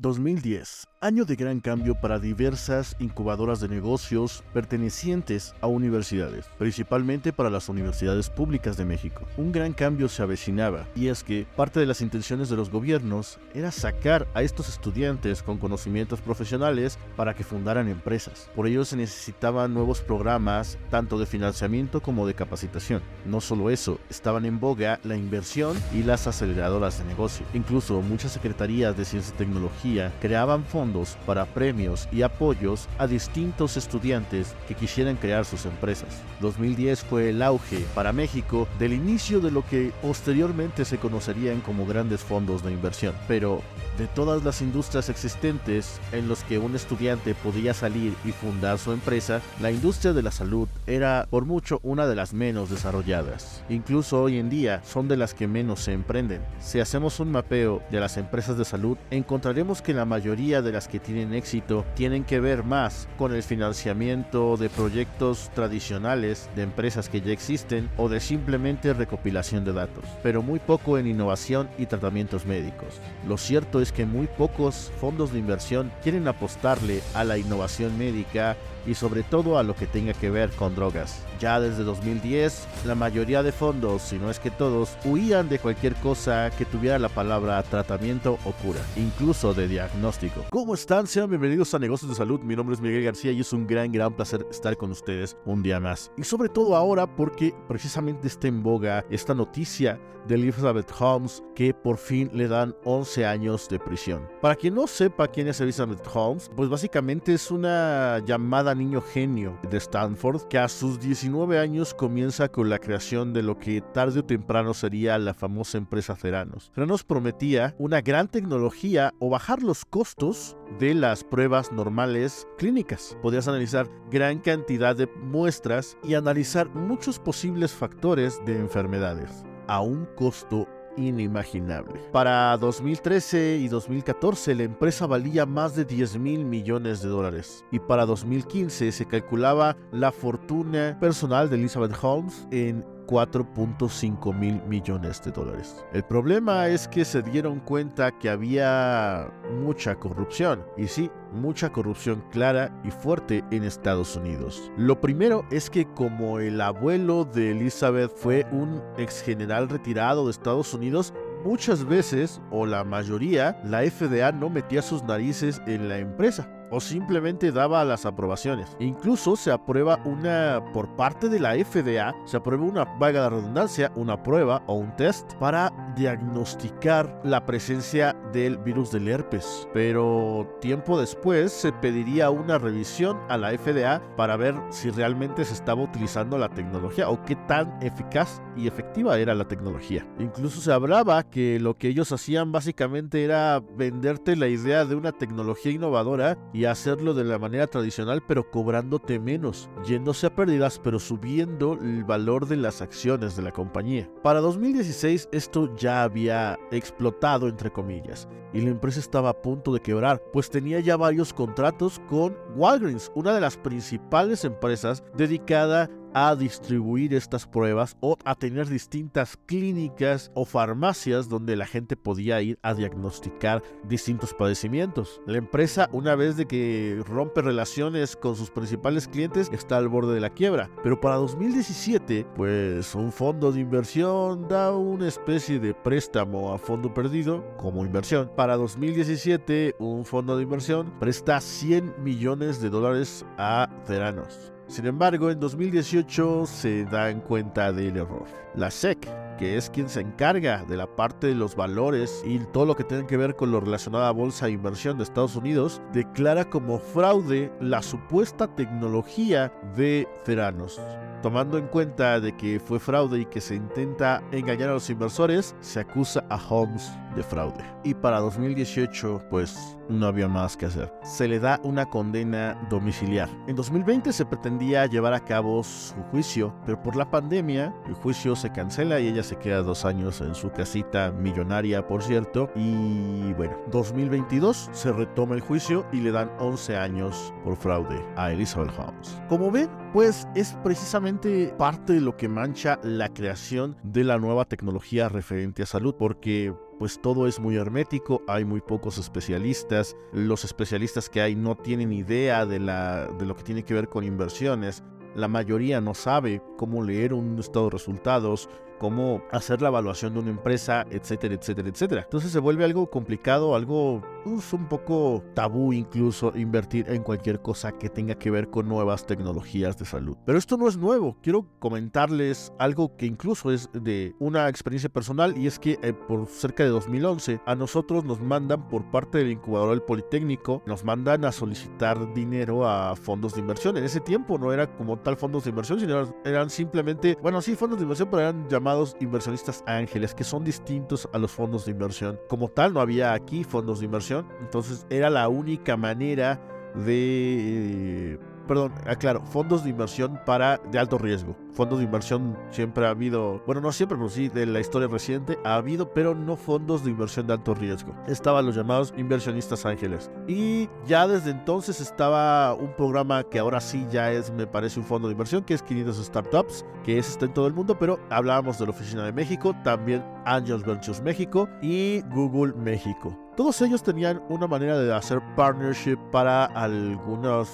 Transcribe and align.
2010, 0.00 0.88
año 1.02 1.26
de 1.26 1.36
gran 1.36 1.60
cambio 1.60 1.94
para 1.94 2.18
diversas 2.18 2.96
incubadoras 3.00 3.60
de 3.60 3.68
negocios 3.68 4.42
pertenecientes 4.54 5.54
a 5.60 5.66
universidades, 5.66 6.46
principalmente 6.58 7.34
para 7.34 7.50
las 7.50 7.68
universidades 7.68 8.30
públicas 8.30 8.78
de 8.78 8.86
México. 8.86 9.26
Un 9.36 9.52
gran 9.52 9.74
cambio 9.74 10.08
se 10.08 10.22
avecinaba, 10.22 10.86
y 10.96 11.08
es 11.08 11.22
que 11.22 11.46
parte 11.54 11.80
de 11.80 11.86
las 11.86 12.00
intenciones 12.00 12.48
de 12.48 12.56
los 12.56 12.70
gobiernos 12.70 13.38
era 13.54 13.70
sacar 13.70 14.26
a 14.32 14.42
estos 14.42 14.70
estudiantes 14.70 15.42
con 15.42 15.58
conocimientos 15.58 16.22
profesionales 16.22 16.98
para 17.14 17.34
que 17.34 17.44
fundaran 17.44 17.86
empresas. 17.86 18.48
Por 18.56 18.66
ello 18.66 18.86
se 18.86 18.96
necesitaban 18.96 19.74
nuevos 19.74 20.00
programas, 20.00 20.78
tanto 20.90 21.18
de 21.18 21.26
financiamiento 21.26 22.00
como 22.00 22.26
de 22.26 22.32
capacitación. 22.32 23.02
No 23.26 23.42
solo 23.42 23.68
eso, 23.68 24.00
estaban 24.08 24.46
en 24.46 24.60
boga 24.60 24.98
la 25.04 25.16
inversión 25.16 25.76
y 25.92 26.04
las 26.04 26.26
aceleradoras 26.26 26.98
de 26.98 27.04
negocio. 27.04 27.44
Incluso 27.52 28.00
muchas 28.00 28.32
secretarías 28.32 28.96
de 28.96 29.04
ciencia 29.04 29.34
y 29.34 29.38
tecnología 29.38 29.89
creaban 30.20 30.64
fondos 30.64 31.16
para 31.26 31.46
premios 31.46 32.08
y 32.12 32.22
apoyos 32.22 32.88
a 32.98 33.06
distintos 33.06 33.76
estudiantes 33.76 34.54
que 34.68 34.74
quisieran 34.74 35.16
crear 35.16 35.44
sus 35.44 35.64
empresas. 35.64 36.08
2010 36.40 37.02
fue 37.02 37.30
el 37.30 37.42
auge 37.42 37.84
para 37.94 38.12
México 38.12 38.68
del 38.78 38.92
inicio 38.92 39.40
de 39.40 39.50
lo 39.50 39.66
que 39.66 39.92
posteriormente 40.02 40.84
se 40.84 40.98
conocerían 40.98 41.60
como 41.60 41.86
grandes 41.86 42.20
fondos 42.20 42.62
de 42.62 42.72
inversión. 42.72 43.14
Pero 43.26 43.62
de 43.98 44.06
todas 44.06 44.44
las 44.44 44.62
industrias 44.62 45.08
existentes 45.08 46.00
en 46.12 46.28
los 46.28 46.42
que 46.44 46.58
un 46.58 46.74
estudiante 46.74 47.34
podía 47.34 47.74
salir 47.74 48.14
y 48.24 48.32
fundar 48.32 48.78
su 48.78 48.92
empresa, 48.92 49.40
la 49.60 49.70
industria 49.70 50.12
de 50.12 50.22
la 50.22 50.30
salud 50.30 50.68
era 50.86 51.26
por 51.28 51.44
mucho 51.44 51.80
una 51.82 52.06
de 52.06 52.14
las 52.14 52.32
menos 52.32 52.70
desarrolladas. 52.70 53.62
Incluso 53.68 54.22
hoy 54.22 54.38
en 54.38 54.48
día 54.50 54.82
son 54.84 55.08
de 55.08 55.16
las 55.16 55.34
que 55.34 55.48
menos 55.48 55.80
se 55.80 55.92
emprenden. 55.92 56.40
Si 56.60 56.80
hacemos 56.80 57.20
un 57.20 57.30
mapeo 57.30 57.82
de 57.90 58.00
las 58.00 58.16
empresas 58.16 58.56
de 58.56 58.64
salud, 58.64 58.96
encontraremos 59.10 59.79
que 59.82 59.94
la 59.94 60.04
mayoría 60.04 60.62
de 60.62 60.72
las 60.72 60.88
que 60.88 61.00
tienen 61.00 61.34
éxito 61.34 61.84
tienen 61.94 62.24
que 62.24 62.40
ver 62.40 62.64
más 62.64 63.08
con 63.18 63.34
el 63.34 63.42
financiamiento 63.42 64.56
de 64.56 64.68
proyectos 64.68 65.50
tradicionales 65.54 66.48
de 66.56 66.62
empresas 66.62 67.08
que 67.08 67.20
ya 67.20 67.32
existen 67.32 67.88
o 67.96 68.08
de 68.08 68.20
simplemente 68.20 68.92
recopilación 68.92 69.64
de 69.64 69.72
datos, 69.72 70.04
pero 70.22 70.42
muy 70.42 70.58
poco 70.58 70.98
en 70.98 71.06
innovación 71.06 71.68
y 71.78 71.86
tratamientos 71.86 72.46
médicos. 72.46 73.00
Lo 73.26 73.36
cierto 73.36 73.80
es 73.80 73.92
que 73.92 74.06
muy 74.06 74.26
pocos 74.26 74.90
fondos 75.00 75.32
de 75.32 75.38
inversión 75.38 75.90
quieren 76.02 76.28
apostarle 76.28 77.02
a 77.14 77.24
la 77.24 77.38
innovación 77.38 77.96
médica 77.98 78.56
y 78.86 78.94
sobre 78.94 79.22
todo 79.22 79.58
a 79.58 79.62
lo 79.62 79.74
que 79.74 79.86
tenga 79.86 80.12
que 80.12 80.30
ver 80.30 80.50
con 80.50 80.74
drogas. 80.74 81.24
Ya 81.38 81.60
desde 81.60 81.84
2010, 81.84 82.68
la 82.86 82.94
mayoría 82.94 83.42
de 83.42 83.52
fondos, 83.52 84.02
si 84.02 84.18
no 84.18 84.30
es 84.30 84.38
que 84.38 84.50
todos, 84.50 84.96
huían 85.04 85.48
de 85.48 85.58
cualquier 85.58 85.94
cosa 85.96 86.50
que 86.56 86.64
tuviera 86.64 86.98
la 86.98 87.08
palabra 87.08 87.62
tratamiento 87.62 88.38
o 88.44 88.52
cura, 88.52 88.80
incluso 88.96 89.54
de 89.54 89.68
diagnóstico. 89.68 90.44
¿Cómo 90.50 90.74
están? 90.74 91.06
Sean 91.06 91.30
bienvenidos 91.30 91.72
a 91.74 91.78
Negocios 91.78 92.10
de 92.10 92.16
Salud. 92.16 92.40
Mi 92.40 92.56
nombre 92.56 92.74
es 92.74 92.80
Miguel 92.80 93.04
García 93.04 93.32
y 93.32 93.40
es 93.40 93.52
un 93.52 93.66
gran, 93.66 93.90
gran 93.92 94.14
placer 94.14 94.46
estar 94.50 94.76
con 94.76 94.90
ustedes 94.90 95.36
un 95.44 95.62
día 95.62 95.80
más. 95.80 96.10
Y 96.16 96.24
sobre 96.24 96.48
todo 96.48 96.76
ahora 96.76 97.06
porque 97.06 97.54
precisamente 97.68 98.28
está 98.28 98.48
en 98.48 98.62
boga 98.62 99.04
esta 99.10 99.34
noticia 99.34 99.98
de 100.26 100.34
Elizabeth 100.34 100.90
Holmes 100.98 101.42
que 101.54 101.74
por 101.74 101.96
fin 101.96 102.30
le 102.32 102.48
dan 102.48 102.74
11 102.84 103.26
años 103.26 103.68
de 103.68 103.78
prisión. 103.78 104.28
Para 104.40 104.54
quien 104.54 104.74
no 104.74 104.86
sepa 104.86 105.28
quién 105.28 105.48
es 105.48 105.60
Elizabeth 105.60 106.06
Holmes, 106.12 106.50
pues 106.54 106.68
básicamente 106.68 107.34
es 107.34 107.50
una 107.50 108.22
llamada 108.24 108.69
niño 108.74 109.00
genio 109.00 109.58
de 109.70 109.78
Stanford 109.78 110.48
que 110.48 110.58
a 110.58 110.68
sus 110.68 111.00
19 111.00 111.58
años 111.58 111.94
comienza 111.94 112.48
con 112.48 112.68
la 112.68 112.78
creación 112.78 113.32
de 113.32 113.42
lo 113.42 113.58
que 113.58 113.80
tarde 113.80 114.20
o 114.20 114.24
temprano 114.24 114.74
sería 114.74 115.18
la 115.18 115.34
famosa 115.34 115.78
empresa 115.78 116.16
Ceranos. 116.16 116.70
Ceranos 116.74 117.04
prometía 117.04 117.74
una 117.78 118.00
gran 118.00 118.28
tecnología 118.28 119.12
o 119.18 119.30
bajar 119.30 119.62
los 119.62 119.84
costos 119.84 120.56
de 120.78 120.94
las 120.94 121.24
pruebas 121.24 121.72
normales 121.72 122.46
clínicas. 122.58 123.16
Podías 123.22 123.48
analizar 123.48 123.88
gran 124.10 124.38
cantidad 124.38 124.96
de 124.96 125.06
muestras 125.06 125.96
y 126.02 126.14
analizar 126.14 126.68
muchos 126.74 127.18
posibles 127.18 127.72
factores 127.72 128.40
de 128.44 128.58
enfermedades 128.58 129.44
a 129.66 129.80
un 129.80 130.06
costo 130.16 130.66
inimaginable. 130.96 132.00
Para 132.12 132.56
2013 132.56 133.56
y 133.56 133.68
2014 133.68 134.54
la 134.54 134.62
empresa 134.64 135.06
valía 135.06 135.46
más 135.46 135.74
de 135.76 135.84
10 135.84 136.18
mil 136.18 136.44
millones 136.44 137.02
de 137.02 137.08
dólares 137.08 137.64
y 137.70 137.78
para 137.78 138.06
2015 138.06 138.92
se 138.92 139.06
calculaba 139.06 139.76
la 139.92 140.12
fortuna 140.12 140.96
personal 141.00 141.50
de 141.50 141.56
Elizabeth 141.56 141.96
Holmes 142.00 142.46
en 142.50 142.84
4.5 143.10 144.32
mil 144.34 144.62
millones 144.68 145.20
de 145.22 145.32
dólares. 145.32 145.84
El 145.92 146.04
problema 146.04 146.68
es 146.68 146.86
que 146.86 147.04
se 147.04 147.22
dieron 147.22 147.58
cuenta 147.58 148.16
que 148.16 148.30
había 148.30 149.32
mucha 149.60 149.96
corrupción, 149.96 150.64
y 150.76 150.86
sí, 150.86 151.10
mucha 151.32 151.70
corrupción 151.72 152.22
clara 152.30 152.72
y 152.84 152.92
fuerte 152.92 153.44
en 153.50 153.64
Estados 153.64 154.14
Unidos. 154.14 154.70
Lo 154.76 155.00
primero 155.00 155.44
es 155.50 155.68
que 155.68 155.86
como 155.86 156.38
el 156.38 156.60
abuelo 156.60 157.24
de 157.24 157.50
Elizabeth 157.50 158.12
fue 158.14 158.46
un 158.52 158.80
ex 158.96 159.22
general 159.22 159.68
retirado 159.68 160.26
de 160.26 160.30
Estados 160.30 160.72
Unidos, 160.72 161.12
muchas 161.44 161.84
veces, 161.84 162.40
o 162.52 162.64
la 162.64 162.84
mayoría, 162.84 163.60
la 163.64 163.82
FDA 163.82 164.30
no 164.30 164.50
metía 164.50 164.82
sus 164.82 165.02
narices 165.02 165.60
en 165.66 165.88
la 165.88 165.98
empresa 165.98 166.48
o 166.70 166.80
simplemente 166.80 167.52
daba 167.52 167.84
las 167.84 168.06
aprobaciones. 168.06 168.76
Incluso 168.78 169.36
se 169.36 169.50
aprueba 169.50 170.00
una, 170.04 170.62
por 170.72 170.94
parte 170.96 171.28
de 171.28 171.40
la 171.40 171.54
FDA, 171.54 172.14
se 172.24 172.36
aprueba 172.36 172.64
una, 172.64 172.84
vaga 172.84 173.24
de 173.24 173.30
redundancia, 173.30 173.92
una 173.96 174.22
prueba 174.22 174.62
o 174.66 174.74
un 174.74 174.94
test 174.96 175.34
para 175.34 175.72
diagnosticar 175.96 177.20
la 177.24 177.44
presencia 177.46 178.16
del 178.32 178.58
virus 178.58 178.90
del 178.90 179.08
herpes. 179.08 179.68
Pero 179.72 180.56
tiempo 180.60 180.98
después 180.98 181.52
se 181.52 181.72
pediría 181.72 182.30
una 182.30 182.58
revisión 182.58 183.18
a 183.28 183.36
la 183.36 183.50
FDA 183.56 184.00
para 184.16 184.36
ver 184.36 184.54
si 184.70 184.90
realmente 184.90 185.44
se 185.44 185.54
estaba 185.54 185.82
utilizando 185.82 186.38
la 186.38 186.48
tecnología 186.48 187.08
o 187.08 187.22
qué 187.24 187.36
tan 187.36 187.82
eficaz 187.82 188.42
y 188.56 188.66
efectiva 188.66 189.18
era 189.18 189.34
la 189.34 189.48
tecnología. 189.48 190.06
Incluso 190.18 190.60
se 190.60 190.72
hablaba 190.72 191.22
que 191.24 191.58
lo 191.60 191.74
que 191.76 191.88
ellos 191.88 192.12
hacían 192.12 192.52
básicamente 192.52 193.24
era 193.24 193.60
venderte 193.76 194.36
la 194.36 194.48
idea 194.48 194.84
de 194.84 194.94
una 194.94 195.12
tecnología 195.12 195.72
innovadora 195.72 196.38
hacerlo 196.64 197.14
de 197.14 197.24
la 197.24 197.38
manera 197.38 197.66
tradicional 197.66 198.22
pero 198.26 198.50
cobrándote 198.50 199.18
menos, 199.18 199.68
yéndose 199.84 200.26
a 200.26 200.34
pérdidas 200.34 200.78
pero 200.82 200.98
subiendo 200.98 201.74
el 201.74 202.04
valor 202.04 202.46
de 202.46 202.56
las 202.56 202.82
acciones 202.82 203.36
de 203.36 203.42
la 203.42 203.52
compañía. 203.52 204.10
Para 204.22 204.40
2016 204.40 205.28
esto 205.32 205.74
ya 205.76 206.02
había 206.02 206.58
explotado 206.70 207.48
entre 207.48 207.70
comillas 207.70 208.28
y 208.52 208.60
la 208.60 208.70
empresa 208.70 209.00
estaba 209.00 209.30
a 209.30 209.42
punto 209.42 209.72
de 209.72 209.80
quebrar, 209.80 210.22
pues 210.32 210.50
tenía 210.50 210.80
ya 210.80 210.96
varios 210.96 211.32
contratos 211.32 212.00
con 212.08 212.36
Walgreens, 212.56 213.10
una 213.14 213.32
de 213.32 213.40
las 213.40 213.56
principales 213.56 214.44
empresas 214.44 215.04
dedicada 215.16 215.88
a 216.14 216.34
distribuir 216.34 217.14
estas 217.14 217.46
pruebas 217.46 217.96
o 218.00 218.16
a 218.24 218.34
tener 218.34 218.68
distintas 218.68 219.36
clínicas 219.46 220.30
o 220.34 220.44
farmacias 220.44 221.28
donde 221.28 221.56
la 221.56 221.66
gente 221.66 221.96
podía 221.96 222.40
ir 222.42 222.58
a 222.62 222.74
diagnosticar 222.74 223.62
distintos 223.84 224.34
padecimientos. 224.34 225.20
La 225.26 225.38
empresa, 225.38 225.88
una 225.92 226.14
vez 226.14 226.36
de 226.36 226.46
que 226.46 227.02
rompe 227.06 227.42
relaciones 227.42 228.16
con 228.16 228.36
sus 228.36 228.50
principales 228.50 229.08
clientes, 229.08 229.50
está 229.52 229.76
al 229.76 229.88
borde 229.88 230.14
de 230.14 230.20
la 230.20 230.30
quiebra. 230.30 230.70
Pero 230.82 231.00
para 231.00 231.16
2017, 231.16 232.26
pues 232.36 232.94
un 232.94 233.12
fondo 233.12 233.52
de 233.52 233.60
inversión 233.60 234.48
da 234.48 234.72
una 234.74 235.08
especie 235.08 235.58
de 235.58 235.74
préstamo 235.74 236.52
a 236.52 236.58
fondo 236.58 236.92
perdido 236.92 237.44
como 237.56 237.84
inversión. 237.84 238.30
Para 238.36 238.56
2017, 238.56 239.76
un 239.78 240.04
fondo 240.04 240.36
de 240.36 240.42
inversión 240.42 240.92
presta 240.98 241.40
100 241.40 242.02
millones 242.02 242.60
de 242.60 242.70
dólares 242.70 243.24
a 243.38 243.68
Ceranos. 243.86 244.52
Sin 244.70 244.86
embargo, 244.86 245.32
en 245.32 245.40
2018 245.40 246.46
se 246.46 246.84
dan 246.84 247.22
cuenta 247.22 247.72
del 247.72 247.96
error. 247.96 248.26
La 248.54 248.70
SEC, 248.70 249.08
que 249.38 249.56
es 249.56 249.70
quien 249.70 249.88
se 249.88 250.00
encarga 250.00 250.64
de 250.64 250.76
la 250.76 250.86
parte 250.86 251.28
de 251.28 251.34
los 251.34 251.56
valores 251.56 252.22
y 252.26 252.38
todo 252.52 252.66
lo 252.66 252.76
que 252.76 252.84
tiene 252.84 253.06
que 253.06 253.16
ver 253.16 253.36
con 253.36 253.50
lo 253.50 253.60
relacionado 253.60 254.04
a 254.04 254.10
bolsa 254.10 254.48
e 254.48 254.50
inversión 254.50 254.98
de 254.98 255.04
Estados 255.04 255.36
Unidos, 255.36 255.80
declara 255.92 256.44
como 256.44 256.78
fraude 256.78 257.52
la 257.60 257.80
supuesta 257.80 258.54
tecnología 258.54 259.52
de 259.76 260.06
Theranos. 260.24 260.80
Tomando 261.22 261.58
en 261.58 261.66
cuenta 261.66 262.18
de 262.18 262.34
que 262.34 262.58
fue 262.58 262.80
fraude 262.80 263.20
y 263.20 263.26
que 263.26 263.42
se 263.42 263.54
intenta 263.54 264.22
engañar 264.32 264.70
a 264.70 264.74
los 264.74 264.88
inversores, 264.88 265.54
se 265.60 265.80
acusa 265.80 266.24
a 266.30 266.36
Holmes 266.36 266.90
de 267.14 267.22
fraude. 267.22 267.62
Y 267.84 267.92
para 267.92 268.20
2018, 268.20 269.24
pues 269.28 269.76
no 269.90 270.06
había 270.06 270.28
más 270.28 270.56
que 270.56 270.66
hacer. 270.66 270.90
Se 271.02 271.28
le 271.28 271.38
da 271.38 271.60
una 271.62 271.84
condena 271.84 272.56
domiciliar. 272.70 273.28
En 273.48 273.56
2020 273.56 274.12
se 274.14 274.24
pretendía 274.24 274.86
llevar 274.86 275.12
a 275.12 275.20
cabo 275.20 275.62
su 275.62 275.94
juicio, 276.10 276.54
pero 276.64 276.82
por 276.82 276.96
la 276.96 277.10
pandemia 277.10 277.74
el 277.86 277.94
juicio 277.94 278.34
se 278.40 278.50
cancela 278.50 279.00
y 279.00 279.08
ella 279.08 279.22
se 279.22 279.36
queda 279.36 279.62
dos 279.62 279.84
años 279.84 280.20
en 280.20 280.34
su 280.34 280.50
casita 280.50 281.12
millonaria, 281.12 281.86
por 281.86 282.02
cierto. 282.02 282.50
Y 282.56 283.32
bueno, 283.34 283.56
2022 283.70 284.70
se 284.72 284.92
retoma 284.92 285.34
el 285.34 285.40
juicio 285.40 285.86
y 285.92 286.00
le 286.00 286.10
dan 286.10 286.30
11 286.38 286.76
años 286.76 287.32
por 287.44 287.56
fraude 287.56 288.02
a 288.16 288.32
Elizabeth 288.32 288.72
Holmes. 288.78 289.20
Como 289.28 289.50
ven, 289.50 289.68
pues 289.92 290.26
es 290.34 290.56
precisamente 290.64 291.54
parte 291.58 291.94
de 291.94 292.00
lo 292.00 292.16
que 292.16 292.28
mancha 292.28 292.80
la 292.82 293.08
creación 293.08 293.76
de 293.82 294.04
la 294.04 294.18
nueva 294.18 294.44
tecnología 294.46 295.08
referente 295.08 295.62
a 295.62 295.66
salud, 295.66 295.94
porque 295.98 296.54
pues 296.78 297.00
todo 297.02 297.26
es 297.26 297.38
muy 297.38 297.56
hermético, 297.56 298.22
hay 298.26 298.46
muy 298.46 298.62
pocos 298.62 298.96
especialistas, 298.96 299.96
los 300.14 300.44
especialistas 300.44 301.10
que 301.10 301.20
hay 301.20 301.36
no 301.36 301.54
tienen 301.54 301.92
idea 301.92 302.46
de, 302.46 302.58
la, 302.58 303.06
de 303.06 303.26
lo 303.26 303.36
que 303.36 303.42
tiene 303.42 303.64
que 303.64 303.74
ver 303.74 303.90
con 303.90 304.02
inversiones, 304.02 304.82
la 305.14 305.28
mayoría 305.28 305.80
no 305.80 305.94
sabe 305.94 306.42
cómo 306.56 306.82
leer 306.82 307.12
un 307.12 307.38
estado 307.38 307.66
de 307.66 307.70
resultados, 307.72 308.48
cómo 308.80 309.22
hacer 309.30 309.60
la 309.60 309.68
evaluación 309.68 310.14
de 310.14 310.20
una 310.20 310.30
empresa, 310.30 310.86
etcétera, 310.90 311.34
etcétera, 311.34 311.68
etcétera. 311.68 312.02
Entonces 312.02 312.32
se 312.32 312.38
vuelve 312.40 312.64
algo 312.64 312.88
complicado, 312.88 313.54
algo 313.54 314.02
pues, 314.24 314.52
un 314.54 314.66
poco 314.68 315.22
tabú 315.34 315.74
incluso 315.74 316.32
invertir 316.34 316.88
en 316.88 317.02
cualquier 317.02 317.42
cosa 317.42 317.72
que 317.72 317.90
tenga 317.90 318.14
que 318.14 318.30
ver 318.30 318.48
con 318.48 318.68
nuevas 318.68 319.06
tecnologías 319.06 319.78
de 319.78 319.84
salud. 319.84 320.16
Pero 320.24 320.38
esto 320.38 320.56
no 320.56 320.66
es 320.66 320.78
nuevo, 320.78 321.18
quiero 321.22 321.46
comentarles 321.58 322.54
algo 322.58 322.96
que 322.96 323.04
incluso 323.04 323.52
es 323.52 323.68
de 323.74 324.14
una 324.18 324.48
experiencia 324.48 324.88
personal 324.88 325.36
y 325.36 325.46
es 325.46 325.58
que 325.58 325.78
eh, 325.82 325.92
por 325.92 326.26
cerca 326.26 326.64
de 326.64 326.70
2011 326.70 327.42
a 327.44 327.54
nosotros 327.54 328.04
nos 328.04 328.20
mandan 328.20 328.66
por 328.68 328.90
parte 328.90 329.18
del 329.18 329.30
incubador 329.30 329.70
del 329.70 329.82
Politécnico, 329.82 330.62
nos 330.66 330.84
mandan 330.84 331.26
a 331.26 331.32
solicitar 331.32 332.14
dinero 332.14 332.66
a 332.66 332.96
fondos 332.96 333.34
de 333.34 333.40
inversión. 333.40 333.76
En 333.76 333.84
ese 333.84 334.00
tiempo 334.00 334.38
no 334.38 334.54
era 334.54 334.74
como 334.74 334.98
tal 334.98 335.18
fondos 335.18 335.44
de 335.44 335.50
inversión, 335.50 335.78
sino 335.80 336.14
eran 336.24 336.48
simplemente, 336.48 337.18
bueno, 337.20 337.42
sí, 337.42 337.56
fondos 337.56 337.78
de 337.78 337.82
inversión, 337.82 338.08
pero 338.10 338.22
eran 338.22 338.48
llamados 338.48 338.69
inversionistas 339.00 339.62
ángeles, 339.66 340.14
que 340.14 340.24
son 340.24 340.44
distintos 340.44 341.08
a 341.12 341.18
los 341.18 341.30
fondos 341.30 341.64
de 341.64 341.72
inversión. 341.72 342.18
Como 342.28 342.48
tal, 342.48 342.72
no 342.74 342.80
había 342.80 343.12
aquí 343.12 343.44
fondos 343.44 343.80
de 343.80 343.86
inversión, 343.86 344.26
entonces 344.40 344.86
era 344.90 345.10
la 345.10 345.28
única 345.28 345.76
manera 345.76 346.40
de 346.74 348.18
perdón, 348.46 348.72
aclaro, 348.86 349.22
fondos 349.22 349.64
de 349.64 349.70
inversión 349.70 350.18
para 350.24 350.58
de 350.58 350.78
alto 350.78 350.98
riesgo. 350.98 351.36
Fondos 351.52 351.78
de 351.78 351.84
inversión 351.84 352.36
siempre 352.50 352.86
ha 352.86 352.90
habido, 352.90 353.42
bueno, 353.46 353.60
no 353.60 353.72
siempre, 353.72 353.98
pero 353.98 354.08
sí 354.08 354.28
de 354.28 354.46
la 354.46 354.60
historia 354.60 354.88
reciente 354.88 355.38
ha 355.44 355.56
habido, 355.56 355.92
pero 355.92 356.14
no 356.14 356.36
fondos 356.36 356.84
de 356.84 356.90
inversión 356.90 357.26
de 357.26 357.34
alto 357.34 357.54
riesgo. 357.54 357.94
Estaban 358.06 358.46
los 358.46 358.56
llamados 358.56 358.94
inversionistas 358.96 359.66
ángeles. 359.66 360.10
Y 360.26 360.68
ya 360.86 361.06
desde 361.06 361.30
entonces 361.30 361.80
estaba 361.80 362.54
un 362.54 362.74
programa 362.76 363.24
que 363.24 363.38
ahora 363.38 363.60
sí 363.60 363.86
ya 363.90 364.10
es, 364.12 364.32
me 364.32 364.46
parece, 364.46 364.80
un 364.80 364.86
fondo 364.86 365.08
de 365.08 365.12
inversión, 365.12 365.44
que 365.44 365.54
es 365.54 365.62
500 365.62 366.06
Startups, 366.06 366.64
que 366.84 366.98
es 366.98 367.10
está 367.10 367.26
en 367.26 367.34
todo 367.34 367.46
el 367.46 367.52
mundo, 367.52 367.78
pero 367.78 367.98
hablábamos 368.10 368.58
de 368.58 368.66
la 368.66 368.70
Oficina 368.70 369.04
de 369.04 369.12
México, 369.12 369.54
también 369.64 370.04
Angels 370.24 370.64
Ventures 370.64 371.02
México 371.02 371.48
y 371.60 372.02
Google 372.12 372.54
México. 372.54 373.16
Todos 373.36 373.60
ellos 373.62 373.82
tenían 373.82 374.22
una 374.28 374.46
manera 374.46 374.78
de 374.78 374.92
hacer 374.92 375.20
partnership 375.34 375.96
para 376.10 376.46
algunos 376.46 377.50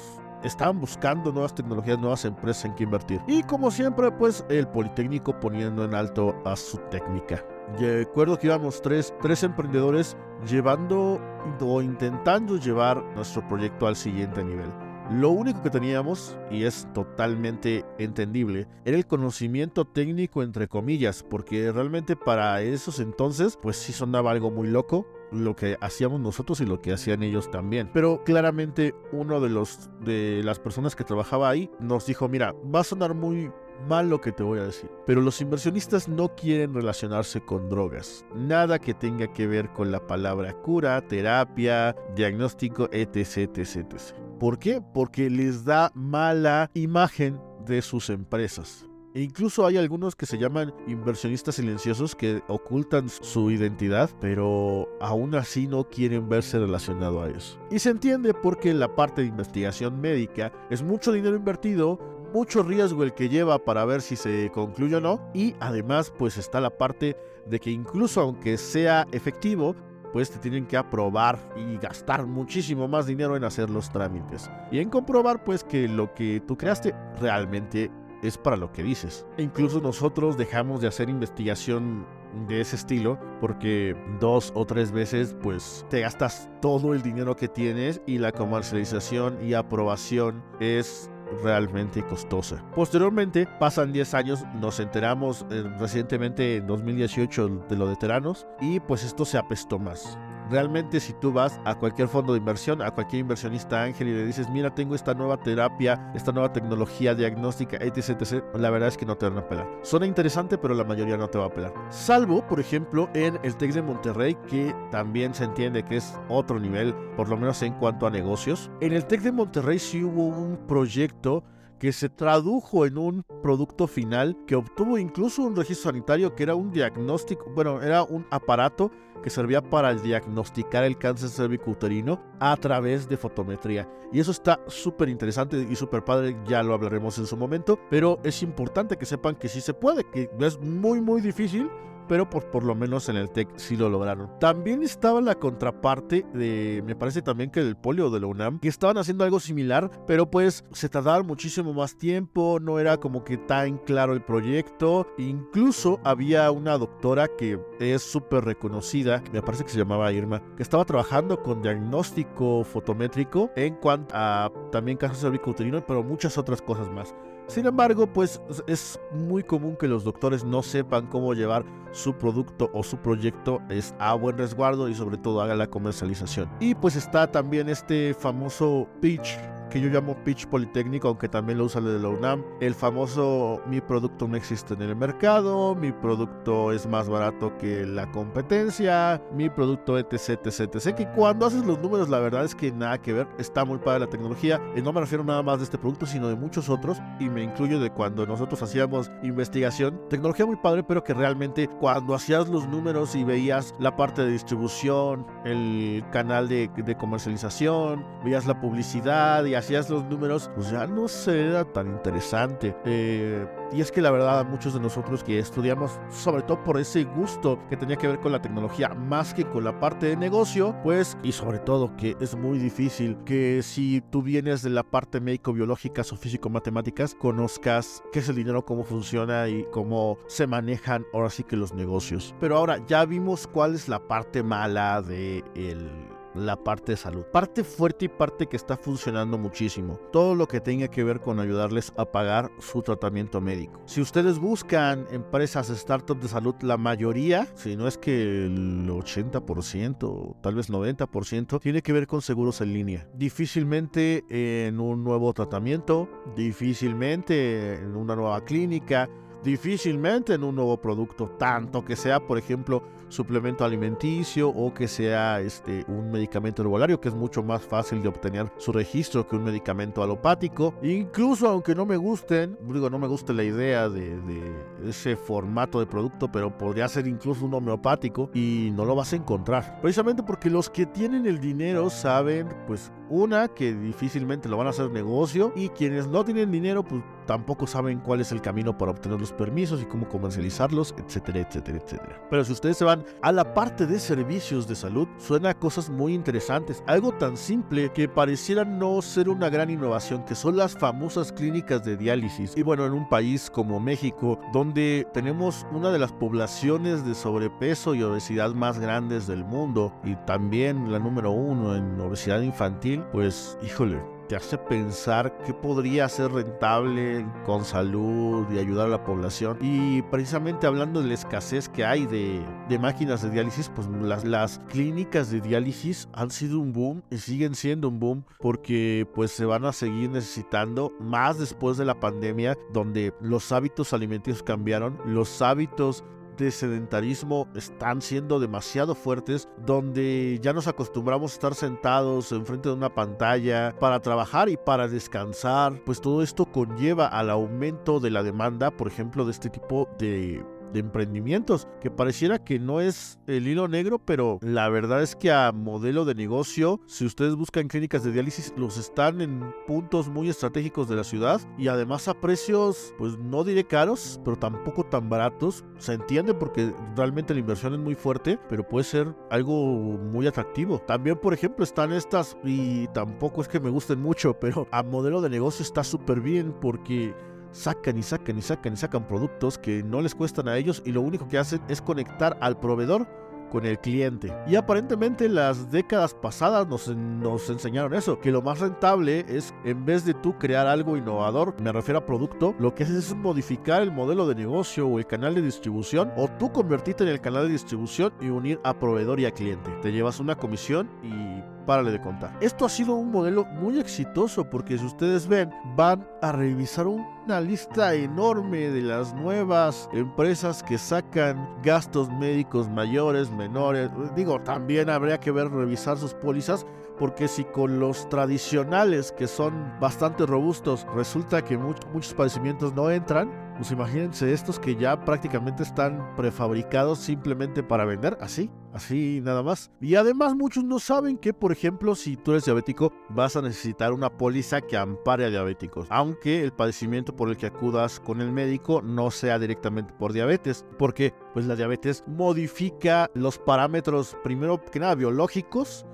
estaban 0.47 0.81
buscando 0.81 1.33
nuevas 1.33 1.55
tecnologías, 1.55 1.99
nuevas 1.99 2.25
empresas 2.25 2.65
en 2.67 2.75
que 2.75 2.85
invertir. 2.85 3.21
Y 3.27 3.43
como 3.43 3.71
siempre, 3.71 4.11
pues 4.13 4.45
el 4.49 4.69
Politécnico 4.69 5.39
poniendo 5.39 5.85
en 5.85 5.95
alto 5.95 6.35
a 6.45 6.57
su 6.57 6.79
técnica. 6.91 7.45
Recuerdo 7.79 8.39
que 8.39 8.47
íbamos 8.47 8.81
tres, 8.81 9.13
tres 9.21 9.43
emprendedores 9.43 10.17
llevando 10.49 11.21
o 11.61 11.83
intentando 11.83 12.57
llevar 12.59 13.03
nuestro 13.15 13.47
proyecto 13.49 13.87
al 13.87 13.97
siguiente 13.97 14.45
nivel. 14.45 14.71
Lo 15.11 15.31
único 15.31 15.63
que 15.63 15.71
teníamos, 15.71 16.37
y 16.51 16.65
es 16.65 16.89
totalmente 16.93 17.85
entendible, 17.97 18.67
era 18.85 18.97
el 18.97 19.07
conocimiento 19.07 19.85
técnico 19.85 20.43
entre 20.43 20.67
comillas, 20.67 21.23
porque 21.23 21.71
realmente 21.71 22.17
para 22.17 22.61
esos 22.63 22.99
entonces, 22.99 23.57
pues 23.57 23.77
sí 23.77 23.93
sonaba 23.93 24.33
algo 24.33 24.51
muy 24.51 24.67
loco, 24.67 25.07
lo 25.33 25.57
que 25.57 25.77
hacíamos 25.81 26.21
nosotros 26.21 26.61
y 26.61 26.67
lo 26.67 26.81
que 26.81 26.93
hacían 26.93 27.23
ellos 27.23 27.51
también. 27.51 27.91
Pero 27.93 28.23
claramente 28.25 28.95
uno 29.13 29.41
de 29.41 29.51
los 29.51 29.91
de 30.01 30.43
las 30.45 30.59
personas 30.59 30.97
que 30.97 31.05
trabajaba 31.05 31.49
ahí 31.49 31.71
nos 31.81 32.07
dijo, 32.07 32.29
"Mira, 32.29 32.55
va 32.75 32.81
a 32.81 32.85
sonar 32.85 33.15
muy 33.15 33.51
mal 33.89 34.09
lo 34.09 34.21
que 34.21 34.33
te 34.33 34.43
voy 34.43 34.59
a 34.59 34.65
decir, 34.65 34.91
pero 35.07 35.21
los 35.21 35.41
inversionistas 35.41 36.09
no 36.09 36.35
quieren 36.35 36.75
relacionarse 36.75 37.41
con 37.41 37.69
drogas. 37.69 38.25
Nada 38.35 38.79
que 38.79 38.95
tenga 38.95 39.33
que 39.33 39.47
ver 39.47 39.71
con 39.73 39.93
la 39.93 40.07
palabra 40.07 40.55
cura, 40.55 41.01
terapia, 41.07 41.95
diagnóstico, 42.15 42.89
etc, 42.93 43.17
etc, 43.17 43.59
etc. 43.59 43.95
¿Por 44.39 44.59
qué? 44.59 44.83
Porque 44.95 45.31
les 45.31 45.65
da 45.65 45.91
mala 45.95 46.71
imagen 46.75 47.41
de 47.67 47.83
sus 47.83 48.11
empresas. 48.11 48.87
E 49.17 49.23
incluso 49.23 49.65
hay 49.65 49.79
algunos 49.79 50.15
que 50.15 50.27
se 50.27 50.37
llaman 50.37 50.75
inversionistas 50.87 51.55
silenciosos 51.55 52.15
que 52.15 52.43
ocultan 52.49 53.09
su 53.09 53.51
identidad, 53.51 54.11
pero 54.21 54.91
aún 55.01 55.35
así 55.35 55.67
no 55.67 55.89
quieren 55.89 56.29
verse 56.29 56.59
relacionado 56.59 57.23
a 57.23 57.31
eso. 57.31 57.59
Y 57.71 57.79
se 57.79 57.89
entiende 57.89 58.35
porque 58.35 58.75
la 58.75 58.95
parte 58.95 59.23
de 59.23 59.29
investigación 59.29 60.03
médica 60.03 60.53
es 60.69 60.83
mucho 60.83 61.13
dinero 61.13 61.35
invertido, 61.35 61.99
mucho 62.35 62.63
riesgo 62.63 63.05
el 63.05 63.15
que 63.15 63.31
lleva 63.31 63.59
para 63.59 63.87
ver 63.87 64.03
si 64.03 64.17
se 64.17 64.51
concluye 64.53 64.97
o 64.97 65.01
no, 65.01 65.31
y 65.33 65.55
además 65.61 66.13
pues 66.19 66.37
está 66.37 66.61
la 66.61 66.77
parte 66.77 67.17
de 67.47 67.59
que 67.59 67.71
incluso 67.71 68.21
aunque 68.21 68.59
sea 68.59 69.07
efectivo, 69.13 69.75
pues 70.13 70.31
te 70.31 70.39
tienen 70.39 70.67
que 70.67 70.77
aprobar 70.77 71.39
y 71.57 71.79
gastar 71.79 72.27
muchísimo 72.27 72.87
más 72.87 73.07
dinero 73.07 73.35
en 73.35 73.45
hacer 73.45 73.71
los 73.71 73.91
trámites. 73.91 74.51
Y 74.71 74.81
en 74.81 74.91
comprobar 74.91 75.43
pues 75.43 75.65
que 75.65 75.89
lo 75.89 76.13
que 76.13 76.43
tú 76.47 76.59
creaste 76.59 76.95
realmente 77.19 77.91
es 78.23 78.39
para 78.39 78.57
lo 78.57 78.73
que 78.73 78.83
dices. 78.83 79.27
E 79.37 79.43
incluso 79.43 79.81
nosotros 79.81 80.37
dejamos 80.37 80.81
de 80.81 80.89
hacer 80.89 81.09
investigación 81.09 82.07
de 82.49 82.61
ese 82.61 82.77
estilo 82.77 83.19
porque 83.41 83.97
dos 84.21 84.53
o 84.55 84.67
tres 84.67 84.93
veces 84.93 85.35
pues 85.43 85.87
te 85.89 86.01
gastas 86.01 86.51
todo 86.61 86.93
el 86.93 87.03
dinero 87.03 87.37
que 87.37 87.49
tienes 87.49 88.01
y 88.07 88.19
la 88.19 88.33
comercialización 88.33 89.39
y 89.43 89.55
aprobación 89.55 90.43
es 90.61 91.11
realmente 91.43 92.03
costosa. 92.03 92.65
Posteriormente, 92.75 93.49
pasan 93.59 93.93
10 93.93 94.15
años, 94.15 94.45
nos 94.61 94.81
enteramos 94.81 95.45
eh, 95.51 95.65
recientemente 95.79 96.57
en 96.57 96.67
2018 96.67 97.65
de 97.69 97.77
lo 97.77 97.89
de 97.89 97.97
Teranos 97.97 98.47
y 98.61 98.81
pues 98.81 99.05
esto 99.05 99.25
se 99.25 99.39
apestó 99.39 99.79
más. 99.79 100.19
Realmente 100.51 101.01
si 101.01 101.13
tú 101.15 101.33
vas 101.33 101.61
a 101.65 101.75
cualquier 101.75 102.09
fondo 102.09 102.33
de 102.33 102.39
inversión, 102.39 102.83
a 102.83 102.93
cualquier 102.93 103.21
inversionista 103.21 103.83
ángel 103.83 104.09
y 104.09 104.13
le 104.13 104.25
dices, 104.25 104.49
mira, 104.49 104.75
tengo 104.75 104.95
esta 104.95 105.15
nueva 105.15 105.39
terapia, 105.39 106.13
esta 106.15 106.33
nueva 106.33 106.53
tecnología 106.53 107.15
diagnóstica, 107.15 107.77
etc, 107.79 108.21
etc, 108.21 108.45
la 108.55 108.71
verdad 108.71 108.89
es 108.89 108.97
que 108.97 109.07
no 109.07 109.17
te 109.17 109.29
van 109.29 109.39
a 109.39 109.49
pelar. 109.49 109.69
Suena 109.83 110.07
interesante, 110.07 110.59
pero 110.59 110.75
la 110.75 110.85
mayoría 110.85 111.17
no 111.17 111.29
te 111.29 111.39
va 111.39 111.47
a 111.47 111.53
pelar. 111.53 111.75
Salvo, 111.91 112.47
por 112.47 112.61
ejemplo, 112.61 113.11
en 113.15 113.39
el 113.43 113.57
TEC 113.57 113.73
de 113.73 113.83
Monterrey, 113.83 114.37
que 114.49 114.75
también 114.91 115.35
se 115.35 115.45
entiende 115.45 115.85
que 115.85 115.97
es 115.97 116.19
otro 116.29 116.61
nivel, 116.61 116.95
por 117.17 117.29
lo 117.29 117.37
menos 117.37 117.63
en 117.63 117.75
cuanto 117.75 118.07
a 118.07 118.11
negocios. 118.11 118.71
En 118.81 118.93
el 118.93 119.07
TEC 119.07 119.23
de 119.23 119.33
Monterrey 119.33 119.79
sí 119.79 120.05
hubo 120.05 120.27
un 120.27 120.57
proyecto 120.67 121.45
que 121.79 121.93
se 121.93 122.09
tradujo 122.09 122.87
en 122.87 122.99
un 122.99 123.23
producto 123.43 123.87
final 123.87 124.37
que 124.47 124.55
obtuvo 124.55 124.99
incluso 124.99 125.43
un 125.43 125.57
registro 125.57 125.91
sanitario 125.91 126.35
que 126.35 126.43
era 126.43 126.55
un 126.55 126.71
diagnóstico, 126.71 127.51
bueno, 127.55 127.83
era 127.83 128.03
un 128.03 128.27
aparato 128.31 128.91
que 129.23 129.31
servía 129.31 129.63
para 129.63 129.95
diagnosticar 129.95 130.85
el 130.85 130.99
cáncer 130.99 131.31
cervicouterino 131.31 132.23
a 132.41 132.57
través 132.57 133.09
de 133.09 133.17
fotometría. 133.17 133.89
Y 134.13 134.21
eso 134.21 134.31
está 134.31 134.61
súper 134.69 135.09
interesante 135.09 135.67
y 135.69 135.77
súper 135.77 136.05
padre, 136.05 136.37
ya 136.47 136.63
lo 136.63 136.75
hablaremos 136.75 137.19
en 137.19 137.27
su 137.27 137.37
momento, 137.37 137.79
pero 137.91 138.21
es 138.23 138.43
importante 138.43 138.97
que 138.97 139.07
sepan 139.07 139.35
que 139.35 139.49
sí 139.49 139.61
se 139.61 139.75
puede, 139.75 140.05
que 140.05 140.31
es 140.41 140.61
muy 140.61 141.01
muy 141.01 141.21
difícil, 141.21 141.69
pero 142.09 142.29
por, 142.29 142.51
por 142.51 142.65
lo 142.65 142.75
menos 142.75 143.09
en 143.09 143.17
el 143.17 143.31
TEC 143.31 143.49
sí 143.57 143.77
lo 143.77 143.89
lograron. 143.89 144.31
También 144.39 144.83
estaba 144.83 145.21
la 145.21 145.35
contraparte 145.35 146.25
de, 146.35 146.83
me 146.87 146.97
parece 146.97 147.23
también 147.23 147.51
que 147.51 147.63
del 147.63 147.77
polio 147.77 148.11
de 148.11 148.21
la 148.21 148.27
UNAM, 148.27 148.61
que 148.61 148.69
estaban 148.69 148.99
haciendo 148.99 149.25
algo 149.25 149.41
similar, 149.41 149.91
pero 150.07 150.31
pues 150.31 150.65
se 150.73 150.89
tardaron 150.89 151.27
muchísimo 151.27 151.73
más 151.73 151.97
tiempo, 151.97 152.59
no 152.61 152.79
era 152.79 152.99
como 152.99 153.25
que 153.25 153.37
tan 153.37 153.79
claro 153.79 154.13
el 154.13 154.23
proyecto. 154.23 155.07
Incluso 155.19 156.01
había 156.05 156.51
una 156.51 156.79
doctora 156.79 157.29
que 157.29 157.59
es 157.81 158.03
súper 158.03 158.45
reconocida, 158.45 159.06
me 159.33 159.43
parece 159.43 159.65
que 159.65 159.71
se 159.71 159.79
llamaba 159.79 160.13
Irma, 160.13 160.43
que 160.57 160.63
estaba 160.63 160.85
trabajando 160.85 161.43
con 161.43 161.63
diagnóstico 161.63 162.65
fotométrico 162.65 163.51
en 163.57 163.75
cuanto 163.75 164.15
a 164.15 164.51
también 164.73 164.99
casos 164.99 165.21
cervicouterino, 165.21 165.85
pero 165.87 166.03
muchas 166.03 166.39
otras 166.39 166.61
cosas 166.61 166.91
más. 166.91 167.15
Sin 167.49 167.65
embargo, 167.67 168.09
pues 168.09 168.41
es 168.67 168.99
muy 169.13 169.45
común 169.45 169.77
que 169.77 169.87
los 169.87 170.03
doctores 170.03 170.45
no 170.45 170.63
sepan 170.63 171.07
cómo 171.07 171.33
llevar 171.33 171.65
su 171.93 172.15
producto 172.15 172.71
o 172.75 172.83
su 172.83 172.97
proyecto 172.97 173.61
es 173.69 173.95
a 174.01 174.15
buen 174.15 174.37
resguardo 174.37 174.89
y 174.89 174.95
sobre 174.95 175.17
todo 175.17 175.41
haga 175.41 175.55
la 175.55 175.69
comercialización. 175.69 176.51
Y 176.59 176.75
pues 176.75 176.97
está 176.97 177.31
también 177.31 177.69
este 177.69 178.15
famoso 178.15 178.89
pitch 179.01 179.39
que 179.71 179.81
yo 179.81 179.89
llamo 179.89 180.17
pitch 180.25 180.47
politécnico, 180.47 181.09
aunque 181.09 181.29
también 181.29 181.59
lo 181.59 181.65
usa 181.65 181.81
el 181.81 181.87
de 181.87 181.99
la 181.99 182.09
UNAM. 182.09 182.45
El 182.61 182.75
famoso 182.75 183.61
mi 183.67 183.81
producto 183.81 184.29
no 184.29 184.37
existe 184.37 184.75
en 184.75 184.83
el 184.83 184.97
mercado, 184.97 185.75
mi 185.75 185.93
producto 185.93 186.73
es 186.73 186.87
más 186.87 187.09
barato 187.09 187.57
que 187.59 187.85
la 187.87 188.11
competencia, 188.11 189.23
mi 189.33 189.51
producto 189.51 189.99
etc, 189.99 190.41
etc, 190.45 190.75
etc. 190.75 190.95
Que 190.95 191.09
cuando 191.09 191.47
haces 191.47 191.65
los 191.65 191.79
números, 191.79 192.09
la 192.09 192.19
verdad 192.19 192.45
es 192.45 192.55
que 192.55 192.73
nada 192.73 192.99
que 192.99 193.13
ver, 193.13 193.29
está 193.39 193.65
muy 193.65 193.79
padre 193.79 194.01
la 194.01 194.07
tecnología. 194.07 194.61
Y 194.77 194.83
no 194.83 194.93
me 194.93 195.01
refiero 195.01 195.25
nada 195.25 195.43
más 195.43 195.59
de 195.59 195.65
este 195.65 195.79
producto, 195.79 196.07
sino 196.07 196.29
de 196.29 196.37
muchos 196.37 196.69
otros. 196.69 196.99
Y 197.19 197.29
me 197.29 197.43
incluyo 197.43 197.81
de 197.81 197.91
cuando 197.91 198.27
nosotros 198.27 198.63
hacíamos 198.63 199.11
investigación. 199.23 200.01
Tecnología 200.09 200.47
muy 200.47 200.57
padre, 200.57 200.83
pero 200.83 201.03
que 201.03 201.15
realmente 201.15 201.69
cuando 201.69 202.15
hacías 202.15 202.49
los 202.49 202.69
números 202.69 203.15
y 203.15 203.25
veías 203.25 203.75
la 203.79 203.97
parte 203.97 204.23
de 204.23 204.33
distribución, 204.33 205.27
el 205.45 206.05
canal 206.13 206.49
de, 206.49 206.71
de 206.77 206.97
comercialización, 206.97 208.05
veías 208.25 208.47
la 208.47 208.61
publicidad 208.61 209.45
y 209.45 209.56
hacías 209.57 209.91
los 209.91 210.05
números, 210.05 210.51
pues 210.55 210.71
ya 210.71 210.87
no 210.87 211.09
se 211.09 211.49
era 211.49 211.65
tan 211.65 211.89
interesante. 211.89 212.77
Eh, 212.85 213.47
y 213.73 213.81
es 213.81 213.91
que 213.91 214.01
la 214.01 214.11
verdad, 214.11 214.47
muchos 214.47 214.75
de 214.75 214.81
nosotros 214.81 215.25
que 215.25 215.39
estudiamos, 215.39 215.99
sobre 216.11 216.43
todo 216.43 216.63
por 216.63 216.79
ese 216.79 217.05
gusto 217.05 217.59
que 217.69 217.77
tenía 217.77 217.97
que 217.97 218.07
ver 218.07 218.21
con 218.21 218.33
la 218.33 218.41
tecnología, 218.41 218.91
más 218.91 219.35
que 219.35 219.45
con 219.45 219.65
la 219.65 219.81
parte 219.81 220.07
de 220.07 220.17
negocio, 220.17 220.77
pues, 220.83 221.17
y 221.23 221.33
sobre 221.33 221.59
todo 221.59 221.97
que 221.97 222.17
es 222.21 222.37
muy 222.37 222.59
difícil 222.59 223.17
que 223.25 223.63
si 223.63 224.03
tú 224.11 224.23
vienes 224.23 224.63
de 224.63 224.71
la 224.71 224.83
parte 224.83 225.21
médico-biológicas 225.21 226.13
o 226.13 226.17
físico-matemáticas, 226.17 227.15
conozcas 227.15 228.03
qué 228.13 228.21
es 228.21 228.29
el 228.29 228.37
dinero, 228.37 228.65
cómo 228.65 228.85
funciona 228.85 229.49
y 229.49 229.65
cómo 229.73 230.19
se 230.29 230.47
manejan 230.47 231.05
ahora 231.13 231.31
sí 231.31 231.43
que 231.43 231.57
los 231.57 231.75
negocios. 231.75 232.35
Pero 232.41 232.57
ahora 232.57 232.85
ya 232.87 233.05
vimos 233.05 233.47
cuál 233.47 233.75
es 233.75 233.89
la 233.89 234.07
parte 234.07 234.43
mala 234.43 235.03
de 235.03 235.45
el 235.55 236.16
la 236.37 236.57
parte 236.57 236.93
de 236.93 236.97
salud. 236.97 237.25
Parte 237.33 237.65
fuerte 237.65 238.07
y 238.07 238.09
parte 238.09 238.47
que 238.47 238.57
está 238.57 238.77
funcionando 238.77 239.39
muchísimo. 239.39 239.99
Todo 240.13 240.35
lo 240.35 240.47
que 240.47 240.61
tenga 240.61 240.89
que 240.89 241.05
ver 241.05 241.21
con 241.21 241.41
ayudarles 241.41 241.93
a 241.97 242.05
pagar 242.05 242.51
su 242.59 242.83
tratamiento 242.83 243.41
médico. 243.41 243.81
Si 243.87 244.01
ustedes 244.01 244.39
buscan 244.39 245.07
empresas, 245.11 245.69
startups 245.69 246.23
de 246.23 246.29
salud, 246.29 246.55
la 246.63 246.77
mayoría, 246.77 247.47
si 247.55 247.77
no 247.77 247.89
es 247.89 247.99
que 247.99 248.47
el 248.47 248.89
80%, 248.89 250.37
tal 250.41 250.55
vez 250.55 250.71
90%, 250.71 251.61
tiene 251.61 251.83
que 251.83 251.93
ver 251.93 252.07
con 252.07 252.23
seguros 252.23 252.61
en 252.61 252.73
línea. 252.73 253.09
Difícilmente 253.15 254.25
en 254.29 254.81
un 254.81 255.03
nuevo 255.03 255.33
tratamiento, 255.33 256.09
difícilmente 256.37 257.75
en 257.75 257.97
una 257.97 258.15
nueva 258.15 258.45
clínica, 258.45 259.09
difícilmente 259.43 260.35
en 260.35 260.45
un 260.45 260.57
nuevo 260.57 260.81
producto, 260.81 261.31
tanto 261.39 261.85
que 261.85 261.97
sea, 261.97 262.21
por 262.27 262.39
ejemplo, 262.39 262.83
suplemento 263.09 263.65
alimenticio 263.65 264.49
o 264.49 264.73
que 264.75 264.89
sea 264.89 265.41
este, 265.41 265.85
un 265.89 266.11
medicamento 266.11 266.63
herbolario, 266.63 267.01
que 267.01 267.09
es 267.09 267.15
mucho 267.15 267.43
más 267.43 267.63
fácil 267.63 268.03
de 268.03 268.09
obtener 268.09 268.51
su 268.59 268.73
registro 268.73 269.27
que 269.27 269.37
un 269.37 269.45
medicamento 269.45 270.03
alopático. 270.03 270.75
Incluso 270.83 271.49
aunque 271.49 271.75
no 271.75 271.87
me 271.87 271.97
gusten, 271.97 272.59
digo, 272.73 272.91
no 272.91 272.99
me 272.99 273.07
guste 273.07 273.33
la 273.33 273.45
idea 273.45 273.89
de, 273.89 274.21
de 274.21 274.89
ese 274.89 275.17
formato 275.17 275.81
de 275.81 275.87
producto, 275.87 276.31
pero 276.31 276.57
podría 276.57 276.89
ser 276.89 277.07
incluso 277.07 277.45
un 277.45 277.55
homeopático 277.55 278.31
y 278.35 278.71
no 278.75 278.85
lo 278.85 278.95
vas 278.95 279.13
a 279.13 279.17
encontrar. 279.17 279.81
Precisamente 279.81 280.23
porque 280.23 280.51
los 280.51 280.71
que 280.71 280.87
tienen 280.87 281.27
el 281.27 281.41
dinero 281.41 281.91
saben, 281.91 282.49
pues, 282.67 282.93
una, 283.09 283.49
que 283.49 283.73
difícilmente 283.73 284.49
lo 284.49 284.57
van 284.57 284.67
a 284.67 284.71
hacer 284.71 284.91
negocio 284.91 285.53
y 285.55 285.69
quienes 285.69 286.09
no 286.09 286.25
tienen 286.25 286.51
dinero, 286.51 286.83
pues 286.83 287.03
tampoco 287.27 287.67
saben 287.67 288.01
cuál 288.01 288.21
es 288.21 288.33
el 288.33 288.41
camino 288.41 288.77
para 288.77 288.93
obtener 288.93 289.21
los 289.21 289.33
permisos 289.33 289.83
y 289.83 289.85
cómo 289.85 290.09
comercializarlos, 290.09 290.95
etcétera, 290.99 291.41
etcétera, 291.41 291.79
etcétera. 291.79 292.27
Pero 292.31 292.45
si 292.45 292.53
ustedes 292.53 292.77
se 292.77 292.85
van 292.85 292.96
a 293.23 293.33
la 293.33 293.55
parte 293.55 293.87
de 293.87 293.99
servicios 293.99 294.67
de 294.67 294.75
salud, 294.75 295.09
suena 295.19 295.51
a 295.51 295.59
cosas 295.59 295.91
muy 295.91 296.15
interesantes. 296.15 296.83
Algo 296.87 297.13
tan 297.13 297.37
simple 297.37 297.91
que 297.93 298.09
pareciera 298.09 298.65
no 298.65 299.03
ser 299.03 299.29
una 299.29 299.49
gran 299.49 299.71
innovación, 299.71 300.25
que 300.25 300.35
son 300.35 300.57
las 300.57 300.77
famosas 300.77 301.33
clínicas 301.33 301.85
de 301.85 301.97
diálisis. 301.97 302.57
Y 302.57 302.63
bueno, 302.63 302.87
en 302.87 302.93
un 302.93 303.09
país 303.09 303.51
como 303.51 303.81
México, 303.81 304.39
donde 304.53 305.07
tenemos 305.13 305.67
una 305.73 305.91
de 305.91 305.99
las 305.99 306.13
poblaciones 306.13 307.05
de 307.05 307.15
sobrepeso 307.15 307.95
y 307.95 308.03
obesidad 308.03 308.55
más 308.55 308.79
grandes 308.79 309.27
del 309.27 309.45
mundo, 309.45 309.93
y 310.05 310.15
también 310.27 310.93
la 310.93 310.99
número 310.99 311.31
uno 311.31 311.75
en 311.75 312.01
obesidad 312.01 312.41
infantil, 312.41 313.03
pues 313.13 313.59
híjole, 313.65 314.01
te 314.29 314.37
hace 314.37 314.59
pensar 314.59 315.39
qué 315.45 315.55
podría 315.55 316.09
ser 316.09 316.33
rentable 316.33 317.27
con 317.45 317.65
salud 317.65 318.47
y 318.53 318.59
ayudar 318.59 318.87
a 318.87 318.91
la 318.91 319.05
población. 319.05 319.59
Y 319.61 320.03
precisamente 320.03 320.67
hablando 320.67 321.03
de 321.03 321.09
la 321.09 321.15
escasez 321.15 321.69
que 321.69 321.85
hay 321.85 322.07
de, 322.07 322.79
máquinas 322.79 323.23
de 323.23 323.31
diálisis, 323.31 323.71
pues 323.75 323.89
las, 323.89 324.25
las, 324.25 324.59
clínicas 324.69 325.31
de 325.31 325.41
diálisis 325.41 326.09
han 326.13 326.31
sido 326.31 326.59
un 326.61 326.73
boom 326.73 327.03
y 327.11 327.19
siguen 327.19 327.55
siendo 327.55 327.89
un 327.89 328.01
boom 328.01 328.25
porque 328.39 329.07
pues 329.15 329.31
se 329.31 329.45
van 329.45 329.65
a 329.65 329.73
seguir 329.73 330.11
necesitando 330.11 330.93
más 331.01 331.39
después 331.39 331.77
de 331.77 331.85
la 331.85 331.99
pandemia 331.99 332.57
donde 332.73 333.15
los 333.21 333.53
hábitos 333.53 333.93
alimenticios 333.93 334.43
cambiaron, 334.43 334.99
los 335.07 335.43
hábitos 335.43 336.05
de 336.45 336.51
sedentarismo 336.51 337.49
están 337.55 338.03
siendo 338.03 338.39
demasiado 338.39 338.95
fuertes, 338.95 339.49
donde 339.65 340.39
ya 340.43 340.53
nos 340.53 340.67
acostumbramos 340.67 341.33
a 341.33 341.35
estar 341.35 341.55
sentados 341.55 342.33
enfrente 342.33 342.69
de 342.69 342.75
una 342.75 342.95
pantalla 342.95 343.75
para 343.79 344.01
trabajar 344.01 344.49
y 344.49 344.57
para 344.57 344.89
descansar, 344.89 345.81
pues 345.85 346.01
todo 346.01 346.23
esto 346.23 346.47
conlleva 346.47 347.07
al 347.07 347.31
aumento 347.31 348.01
de 348.01 348.11
la 348.11 348.23
demanda, 348.23 348.71
por 348.71 348.89
ejemplo, 348.89 349.25
de 349.25 349.33
este 349.33 349.51
tipo 349.51 349.89
de 349.99 350.45
de 350.77 350.81
emprendimientos, 350.81 351.67
que 351.81 351.91
pareciera 351.91 352.39
que 352.39 352.59
no 352.59 352.83
es 352.83 353.19
el 353.27 353.49
hilo 353.49 353.67
negro, 353.67 353.99
pero 353.99 354.39
la 354.43 354.69
verdad 354.69 355.03
es 355.03 355.17
que 355.17 355.33
a 355.33 355.51
modelo 355.51 356.05
de 356.05 356.15
negocio, 356.15 356.81
si 356.87 357.07
ustedes 357.07 357.35
buscan 357.35 357.69
clínicas 357.69 358.05
de 358.05 358.13
diálisis, 358.13 358.53
los 358.59 358.77
están 358.77 359.23
en 359.23 359.55
puntos 359.67 360.09
muy 360.09 360.29
estratégicos 360.29 360.87
de 360.89 360.97
la 360.97 361.05
ciudad 361.05 361.41
y 361.57 361.69
además 361.69 362.09
a 362.09 362.15
precios, 362.21 362.95
pues 362.99 363.17
no 363.17 363.43
diré 363.43 363.65
caros, 363.65 364.21
pero 364.23 364.37
tampoco 364.37 364.85
tan 364.85 365.09
baratos. 365.09 365.65
Se 365.79 365.95
entiende 365.95 366.35
porque 366.35 366.75
realmente 366.95 367.33
la 367.33 367.41
inversión 367.41 367.73
es 367.73 367.81
muy 367.81 367.95
fuerte, 367.95 368.39
pero 368.51 368.69
puede 368.69 368.85
ser 368.85 369.15
algo 369.31 369.55
muy 369.55 370.27
atractivo. 370.27 370.79
También, 370.87 371.17
por 371.17 371.33
ejemplo, 371.33 371.65
están 371.65 371.93
estas, 371.93 372.37
y 372.45 372.87
tampoco 372.89 373.41
es 373.41 373.49
que 373.49 373.61
me 373.61 373.71
gusten 373.71 374.01
mucho, 374.01 374.39
pero 374.39 374.69
a 374.71 374.83
modelo 374.83 375.23
de 375.23 375.31
negocio 375.31 375.63
está 375.63 375.83
súper 375.83 376.21
bien 376.21 376.55
porque 376.61 377.15
sacan 377.57 377.99
y 377.99 378.03
sacan 378.03 378.39
y 378.39 378.43
sacan 378.43 378.75
y 378.75 378.77
sacan 378.77 379.09
productos 379.09 379.59
que 379.59 379.83
no 379.83 380.01
les 380.01 380.15
cuestan 380.15 380.49
a 380.49 380.57
ellos 380.57 380.83
y 380.85 380.93
lo 380.93 381.01
único 381.01 381.29
que 381.29 381.39
hacen 381.39 381.61
es 381.69 381.81
conectar 381.81 382.37
al 382.41 382.59
proveedor 382.59 383.09
con 383.51 383.65
el 383.65 383.79
cliente. 383.79 384.33
Y 384.47 384.57
aparentemente 384.57 385.29
las 385.29 385.71
décadas 385.71 386.15
pasadas 386.15 386.67
nos, 386.67 386.89
nos, 386.89 387.49
enseñaron 387.49 387.95
eso, 387.95 388.21
que 388.21 388.33
lo 388.33 388.43
más 388.43 388.61
rentable 388.61 389.25
es 389.29 389.55
en 389.65 389.85
vez 389.85 390.05
de 390.05 390.15
tú 390.15 390.37
crear 390.37 390.67
algo 390.67 390.97
innovador, 390.97 391.55
me 391.61 391.73
refiero 391.73 392.01
a 392.01 392.07
producto, 392.07 392.55
lo 392.59 392.75
que 392.75 392.85
haces 392.85 392.97
es 392.97 393.15
modificar 393.15 393.83
el 393.83 393.93
modelo 393.93 394.27
de 394.27 394.35
negocio 394.35 394.87
o 394.89 394.99
el 394.99 395.07
canal 395.07 395.35
de 395.35 395.43
distribución 395.43 396.13
o 396.17 396.29
tú 396.29 396.53
convertirte 396.53 397.05
en 397.05 397.11
el 397.11 397.21
canal 397.21 397.47
de 397.47 397.53
distribución 397.53 398.13
y 398.21 398.29
unir 398.29 398.61
a 398.65 398.79
proveedor 398.79 399.21
y 399.21 399.27
a 399.27 399.31
cliente. 399.31 399.71
Te 399.81 399.93
llevas 399.93 400.21
una 400.21 400.37
comisión 400.37 400.91
y 401.03 401.56
párale 401.67 401.91
de 401.91 402.01
contar. 402.01 402.31
Esto 402.41 402.65
ha 402.65 402.69
sido 402.69 402.95
un 402.95 403.11
modelo 403.11 403.45
muy 403.45 403.79
exitoso 403.79 404.49
porque 404.49 404.79
si 404.79 404.85
ustedes 404.87 405.27
ven, 405.27 405.53
van 405.77 406.07
a 406.23 406.33
revisar 406.33 406.87
una 406.87 407.41
lista 407.41 407.95
enorme 407.95 408.71
de 408.71 408.83
las 408.83 409.15
nuevas 409.15 409.89
empresas 409.93 410.63
que 410.63 410.79
sacan 410.79 411.49
gastos 411.63 412.09
médicos 412.11 412.71
mayores, 412.71 413.31
menores. 413.31 413.91
Digo, 414.15 414.41
también 414.41 414.89
habría 414.89 415.19
que 415.19 415.31
ver, 415.31 415.51
revisar 415.51 415.99
sus 415.99 416.15
pólizas 416.15 416.65
porque 416.99 417.29
si 417.29 417.45
con 417.45 417.79
los 417.79 418.09
tradicionales 418.09 419.13
que 419.13 419.27
son 419.27 419.79
bastante 419.81 420.25
robustos 420.25 420.87
resulta 420.95 421.45
que 421.45 421.59
muchos 421.59 422.15
padecimientos 422.15 422.73
no 422.75 422.91
entran, 422.91 423.46
pues 423.57 423.71
imagínense 423.71 424.33
estos 424.33 424.59
que 424.59 424.77
ya 424.77 425.05
prácticamente 425.05 425.63
están 425.63 426.15
prefabricados 426.17 426.99
simplemente 426.99 427.63
para 427.63 427.85
vender, 427.85 428.19
así, 428.21 428.51
así 428.73 429.21
nada 429.23 429.43
más. 429.43 429.71
Y 429.81 429.95
además 429.95 430.35
muchos 430.35 430.65
no 430.65 430.79
saben 430.79 431.17
que, 431.17 431.33
por 431.33 431.53
ejemplo, 431.53 431.95
si 431.95 432.17
tú 432.17 432.33
eres 432.33 432.45
diabético, 432.45 432.93
vas 433.09 433.37
a 433.37 433.43
necesitar 433.43 433.93
una 433.93 434.11
póliza 434.11 434.61
que 434.61 434.77
ampare 434.77 435.25
a 435.25 435.31
diabéticos, 435.31 435.87
aunque 435.91 436.43
el 436.43 436.53
padecimiento 436.53 437.17
por 437.17 437.31
el 437.31 437.37
que 437.37 437.47
acudas 437.47 438.01
con 438.01 438.21
el 438.21 438.33
médico 438.33 438.83
no 438.83 439.11
sea 439.11 439.39
directamente 439.39 439.95
por 439.95 440.13
diabetes, 440.13 440.65
porque 440.79 441.15
pues 441.33 441.47
la 441.47 441.57
diabetes 441.57 442.05
modifica 442.07 443.11
los 443.15 443.39
parámetros 443.39 444.17
primero 444.23 444.63
que 444.65 444.81
nada 444.81 444.95
biológicos 444.95 445.87